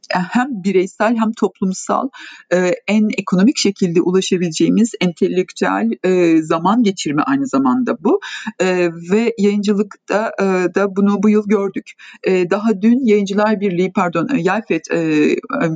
hem 0.09 0.63
bireysel 0.63 1.15
hem 1.15 1.31
toplumsal 1.31 2.09
e, 2.53 2.71
en 2.87 3.09
ekonomik 3.17 3.57
şekilde 3.57 4.01
ulaşabileceğimiz 4.01 4.91
entelektüel 5.01 5.89
e, 6.03 6.41
zaman 6.41 6.83
geçirme 6.83 7.21
aynı 7.21 7.47
zamanda 7.47 7.97
bu. 8.03 8.19
E, 8.59 8.89
ve 9.11 9.33
yayıncılıkta 9.37 10.31
e, 10.39 10.43
da 10.75 10.95
bunu 10.95 11.23
bu 11.23 11.29
yıl 11.29 11.47
gördük. 11.47 11.91
E, 12.23 12.49
daha 12.49 12.81
dün 12.81 13.05
Yayıncılar 13.05 13.59
Birliği 13.59 13.91
pardon 13.91 14.27
e, 14.35 14.41
Yelfet 14.41 14.91
e, 14.91 14.97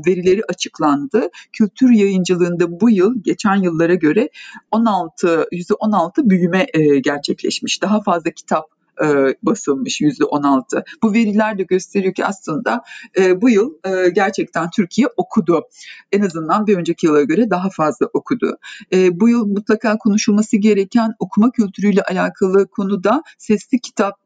verileri 0.08 0.42
açıklandı. 0.50 1.30
Kültür 1.54 1.90
yayıncılığında 1.90 2.82
bu 2.82 2.90
yıl 2.90 3.24
geçen 3.24 3.56
yıllara 3.56 3.96
göre 3.96 4.30
16 4.72 5.46
%16 5.52 6.30
büyüme 6.30 6.66
e, 6.74 7.00
gerçekleşti 7.00 7.31
gerçekleşmiş. 7.32 7.82
Daha 7.82 8.02
fazla 8.02 8.32
kitap 8.32 8.66
e, 9.04 9.36
basılmış 9.44 10.02
yüzde 10.02 10.26
16. 10.26 10.84
Bu 11.04 11.14
veriler 11.14 11.58
de 11.58 11.64
gösteriyor 11.64 12.14
ki 12.14 12.26
aslında 12.26 12.82
e, 13.18 13.42
bu 13.42 13.50
yıl 13.50 13.74
e, 13.86 14.10
gerçekten 14.10 14.70
Türkiye 14.70 15.08
okudu. 15.18 15.64
En 16.12 16.22
azından 16.22 16.68
bir 16.68 16.78
önceki 16.78 17.06
yıla 17.06 17.24
göre 17.24 17.50
daha 17.50 17.70
fazla 17.70 18.06
okudu. 18.14 18.58
E, 18.94 19.20
bu 19.20 19.30
yıl 19.30 19.46
mutlaka 19.46 19.98
konuşulması 19.98 20.58
gereken 20.58 21.14
okuma 21.20 21.52
kültürüyle 21.52 22.02
alakalı 22.02 22.68
konuda 22.68 23.24
sesli 23.38 23.80
kitap 23.80 24.21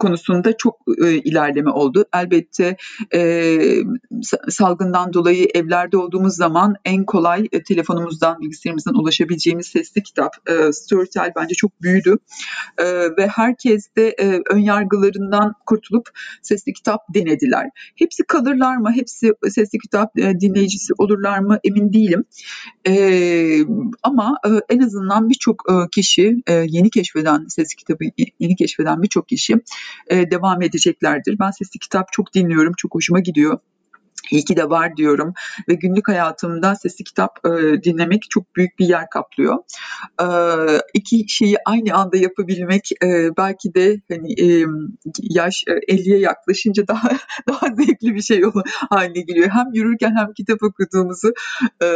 konusunda 0.00 0.56
çok 0.56 0.80
e, 1.04 1.12
ilerleme 1.12 1.70
oldu. 1.70 2.04
Elbette 2.14 2.76
e, 3.14 3.58
salgından 4.48 5.12
dolayı 5.12 5.48
evlerde 5.54 5.96
olduğumuz 5.96 6.34
zaman 6.36 6.74
en 6.84 7.04
kolay 7.04 7.48
e, 7.52 7.62
telefonumuzdan, 7.62 8.40
bilgisayarımızdan 8.40 8.94
ulaşabileceğimiz 8.94 9.66
sesli 9.66 10.02
kitap 10.02 10.36
e, 10.48 10.72
Storytel 10.72 11.32
bence 11.36 11.54
çok 11.54 11.82
büyüdü. 11.82 12.18
E, 12.78 12.84
ve 13.16 13.26
herkes 13.26 13.88
de 13.96 14.08
e, 14.08 14.40
ön 14.50 14.58
yargılarından 14.58 15.54
kurtulup 15.66 16.08
sesli 16.42 16.72
kitap 16.72 17.00
denediler. 17.14 17.70
Hepsi 17.96 18.22
kalırlar 18.22 18.76
mı? 18.76 18.92
Hepsi 18.94 19.32
sesli 19.48 19.78
kitap 19.78 20.18
e, 20.18 20.40
dinleyicisi 20.40 20.92
olurlar 20.98 21.38
mı? 21.38 21.58
Emin 21.64 21.92
değilim. 21.92 22.24
E, 22.88 22.94
ama 24.02 24.38
e, 24.46 24.74
en 24.74 24.80
azından 24.80 25.28
birçok 25.28 25.62
e, 25.70 25.74
kişi 25.92 26.36
e, 26.46 26.52
yeni 26.52 26.90
keşfeden 26.90 27.46
sesli 27.48 27.76
kitabı 27.76 28.04
yeni 28.40 28.56
keşfeden 28.56 29.02
birçok 29.02 29.28
kişi 29.28 29.54
e, 30.06 30.30
devam 30.30 30.62
edeceklerdir. 30.62 31.38
Ben 31.38 31.50
sesli 31.50 31.78
kitap 31.78 32.12
çok 32.12 32.34
dinliyorum, 32.34 32.72
çok 32.76 32.94
hoşuma 32.94 33.20
gidiyor. 33.20 33.58
İyi 34.30 34.44
ki 34.44 34.56
de 34.56 34.70
var 34.70 34.96
diyorum 34.96 35.34
ve 35.68 35.74
günlük 35.74 36.08
hayatımda 36.08 36.74
sesli 36.74 37.04
kitap 37.04 37.38
e, 37.46 37.82
dinlemek 37.82 38.22
çok 38.30 38.56
büyük 38.56 38.78
bir 38.78 38.86
yer 38.86 39.10
kaplıyor. 39.10 39.56
E, 40.22 40.26
iki 40.94 41.28
şeyi 41.28 41.56
aynı 41.66 41.94
anda 41.94 42.16
yapabilmek 42.16 42.90
e, 43.04 43.36
belki 43.36 43.74
de 43.74 44.00
hani 44.08 44.32
e, 44.32 44.66
yaş 45.20 45.64
e, 45.66 45.94
50'ye 45.94 46.18
yaklaşınca 46.18 46.88
daha 46.88 47.10
daha 47.48 47.66
zevkli 47.66 48.14
bir 48.14 48.22
şey 48.22 48.42
haline 48.90 49.20
geliyor. 49.20 49.48
Hem 49.52 49.66
yürürken 49.72 50.14
hem 50.16 50.32
kitap 50.32 50.62
okuduğumuzu 50.62 51.32
e, 51.82 51.86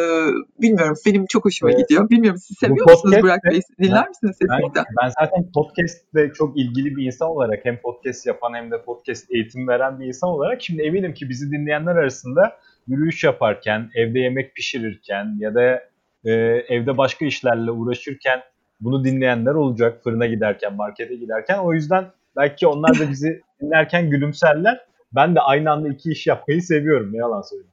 bilmiyorum 0.63 0.97
benim 1.07 1.27
çok 1.27 1.45
hoşuma 1.45 1.73
evet. 1.73 1.81
gidiyor. 1.81 2.11
Bilmiyorum 2.11 2.41
siz 2.45 2.59
seviyor 2.59 2.91
musunuz 2.91 3.15
Burak 3.23 3.45
Bey? 3.45 3.61
Dinler 3.83 4.09
misiniz 4.09 4.37
sesli 4.37 4.49
ben, 4.49 4.69
kitap? 4.69 4.87
Ben 5.03 5.09
zaten 5.21 5.53
podcastle 5.55 6.33
çok 6.33 6.59
ilgili 6.59 6.97
bir 6.97 7.07
insan 7.07 7.29
olarak 7.29 7.65
hem 7.65 7.81
podcast 7.81 8.27
yapan 8.27 8.55
hem 8.55 8.71
de 8.71 8.83
podcast 8.83 9.31
eğitim 9.31 9.69
veren 9.69 10.01
bir 10.01 10.07
insan 10.07 10.31
olarak 10.31 10.63
şimdi 10.63 10.83
eminim 10.83 11.15
ki 11.15 11.29
bizi 11.29 11.51
dinleyenler 11.51 11.97
arasında 11.97 12.24
arasında 12.25 12.59
yürüyüş 12.89 13.25
yaparken, 13.25 13.91
evde 13.95 14.19
yemek 14.19 14.55
pişirirken 14.55 15.37
ya 15.39 15.55
da 15.55 15.83
e, 16.25 16.33
evde 16.69 16.97
başka 16.97 17.25
işlerle 17.25 17.71
uğraşırken 17.71 18.41
bunu 18.81 19.05
dinleyenler 19.05 19.55
olacak. 19.55 20.05
Fırına 20.05 20.27
giderken, 20.27 20.75
markete 20.75 21.15
giderken. 21.15 21.59
O 21.59 21.73
yüzden 21.73 22.07
belki 22.37 22.67
onlar 22.67 22.99
da 22.99 23.11
bizi 23.11 23.43
dinlerken 23.61 24.11
gülümserler. 24.11 24.81
Ben 25.13 25.35
de 25.35 25.41
aynı 25.41 25.71
anda 25.71 25.89
iki 25.89 26.11
iş 26.11 26.27
yapmayı 26.27 26.63
seviyorum. 26.63 27.13
Ne 27.13 27.17
yalan 27.17 27.43
söyleyeyim. 27.43 27.71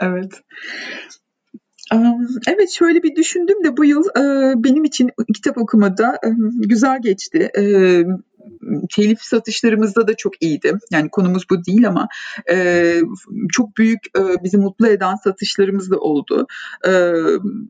Evet. 0.00 0.42
Evet 2.48 2.70
şöyle 2.70 3.02
bir 3.02 3.16
düşündüm 3.16 3.64
de 3.64 3.76
bu 3.76 3.84
yıl 3.84 4.04
benim 4.64 4.84
için 4.84 5.10
kitap 5.34 5.58
okumada 5.58 6.18
güzel 6.56 7.02
geçti 7.02 7.50
telif 8.90 9.22
satışlarımızda 9.22 10.08
da 10.08 10.16
çok 10.16 10.42
iyiydi. 10.42 10.72
Yani 10.90 11.08
konumuz 11.10 11.42
bu 11.50 11.64
değil 11.64 11.88
ama 11.88 12.08
e, 12.50 12.96
çok 13.52 13.76
büyük 13.76 14.00
e, 14.18 14.44
bizi 14.44 14.58
mutlu 14.58 14.88
eden 14.88 15.14
satışlarımız 15.24 15.90
da 15.90 15.98
oldu. 15.98 16.46
E, 16.86 16.90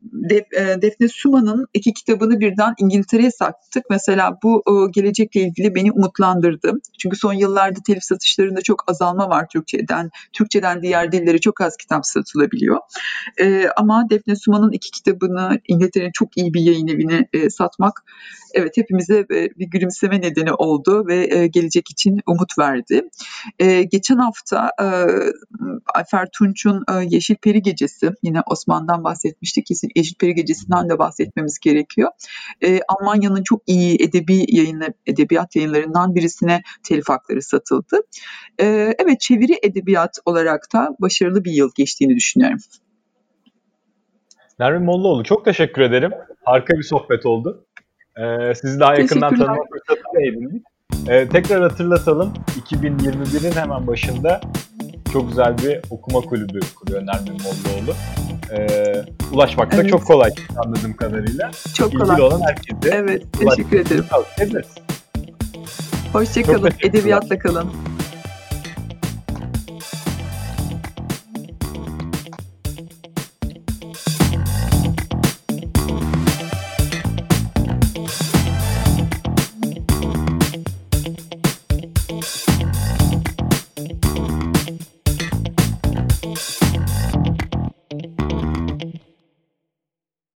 Def, 0.03 0.53
e, 0.53 0.81
Defne 0.81 1.07
Suma'nın 1.07 1.67
iki 1.73 1.93
kitabını 1.93 2.39
birden 2.39 2.73
İngiltere'ye 2.79 3.31
sattık. 3.31 3.83
Mesela 3.89 4.37
bu 4.43 4.63
e, 4.67 4.91
gelecekle 4.91 5.41
ilgili 5.41 5.75
beni 5.75 5.91
umutlandırdı. 5.91 6.73
Çünkü 6.99 7.17
son 7.17 7.33
yıllarda 7.33 7.79
telif 7.87 8.03
satışlarında 8.03 8.61
çok 8.61 8.83
azalma 8.87 9.29
var 9.29 9.47
Türkçeden. 9.53 10.09
Türkçeden 10.33 10.81
diğer 10.81 11.11
dillere 11.11 11.37
çok 11.37 11.61
az 11.61 11.77
kitap 11.77 12.05
satılabiliyor. 12.05 12.77
E, 13.41 13.67
ama 13.77 14.09
Defne 14.09 14.35
Suma'nın 14.35 14.71
iki 14.71 14.91
kitabını 14.91 15.59
İngiltere'nin 15.67 16.11
çok 16.13 16.37
iyi 16.37 16.53
bir 16.53 16.61
yayın 16.61 16.87
evine 16.87 17.27
e, 17.33 17.49
satmak 17.49 18.03
evet 18.53 18.77
hepimize 18.77 19.19
e, 19.19 19.49
bir 19.59 19.65
gülümseme 19.65 20.21
nedeni 20.21 20.53
oldu 20.53 20.66
oldu 20.67 21.07
ve 21.07 21.35
e, 21.35 21.47
gelecek 21.47 21.91
için 21.91 22.19
umut 22.27 22.59
verdi. 22.59 23.01
E, 23.59 23.83
geçen 23.83 24.17
hafta 24.17 24.71
e, 24.81 24.87
Ayfer 25.95 26.27
Tunç'un 26.33 26.85
Yeşil 27.09 27.35
Peri 27.35 27.61
Gecesi, 27.61 28.11
yine 28.23 28.41
Osman'dan 28.51 29.03
bahsetmiştik, 29.03 29.65
kesin 29.65 29.89
Yeşil 29.95 30.15
Peri 30.15 30.35
Gecesi'nden 30.35 30.89
de 30.89 30.99
bahsetmemiz 30.99 31.59
gerekiyor. 31.59 32.11
Almanya'nın 32.87 33.43
çok 33.43 33.61
iyi 33.67 34.03
edebi 34.03 34.45
yayını, 34.47 34.93
edebiyat 35.05 35.55
yayınlarından 35.55 36.15
birisine 36.15 36.61
telif 36.83 37.09
hakları 37.09 37.41
satıldı. 37.41 38.01
Evet, 38.59 39.19
çeviri 39.19 39.59
edebiyat 39.63 40.17
olarak 40.25 40.73
da 40.73 40.95
başarılı 40.99 41.45
bir 41.45 41.51
yıl 41.51 41.71
geçtiğini 41.75 42.15
düşünüyorum. 42.15 42.59
Nermin 44.59 44.83
Mollaoğlu 44.83 45.23
çok 45.23 45.45
teşekkür 45.45 45.81
ederim. 45.81 46.11
Harika 46.43 46.73
bir 46.73 46.83
sohbet 46.83 47.25
oldu. 47.25 47.66
Ee, 48.21 48.55
sizi 48.55 48.79
daha 48.79 48.95
yakından 48.95 49.35
tanıma 49.35 49.63
fırsatı 49.71 50.21
edindik. 50.21 50.63
Ee, 51.07 51.29
tekrar 51.29 51.61
hatırlatalım. 51.61 52.33
2021'in 52.69 53.51
hemen 53.51 53.87
başında 53.87 54.41
çok 55.13 55.29
güzel 55.29 55.57
bir 55.57 55.79
okuma 55.89 56.21
kulübü 56.21 56.59
kuruyor 56.75 57.05
Nermin 57.05 57.41
Mollaoğlu. 57.41 57.93
Ee, 58.51 59.05
ulaşmak 59.33 59.71
da 59.71 59.75
evet. 59.75 59.89
çok 59.89 60.05
kolay 60.05 60.31
anladığım 60.65 60.93
kadarıyla. 60.93 61.51
Çok 61.73 61.93
İlgili 61.93 62.07
kolay. 62.07 62.21
olan 62.21 62.41
herkese 62.41 62.95
Evet, 62.95 63.23
teşekkür 63.39 63.79
ederim. 63.79 64.05
Tavsiye 64.09 64.47
ederiz. 64.47 64.75
Hoşçakalın. 66.13 66.71
Edebiyatla 66.83 67.39
kalın. 67.39 67.71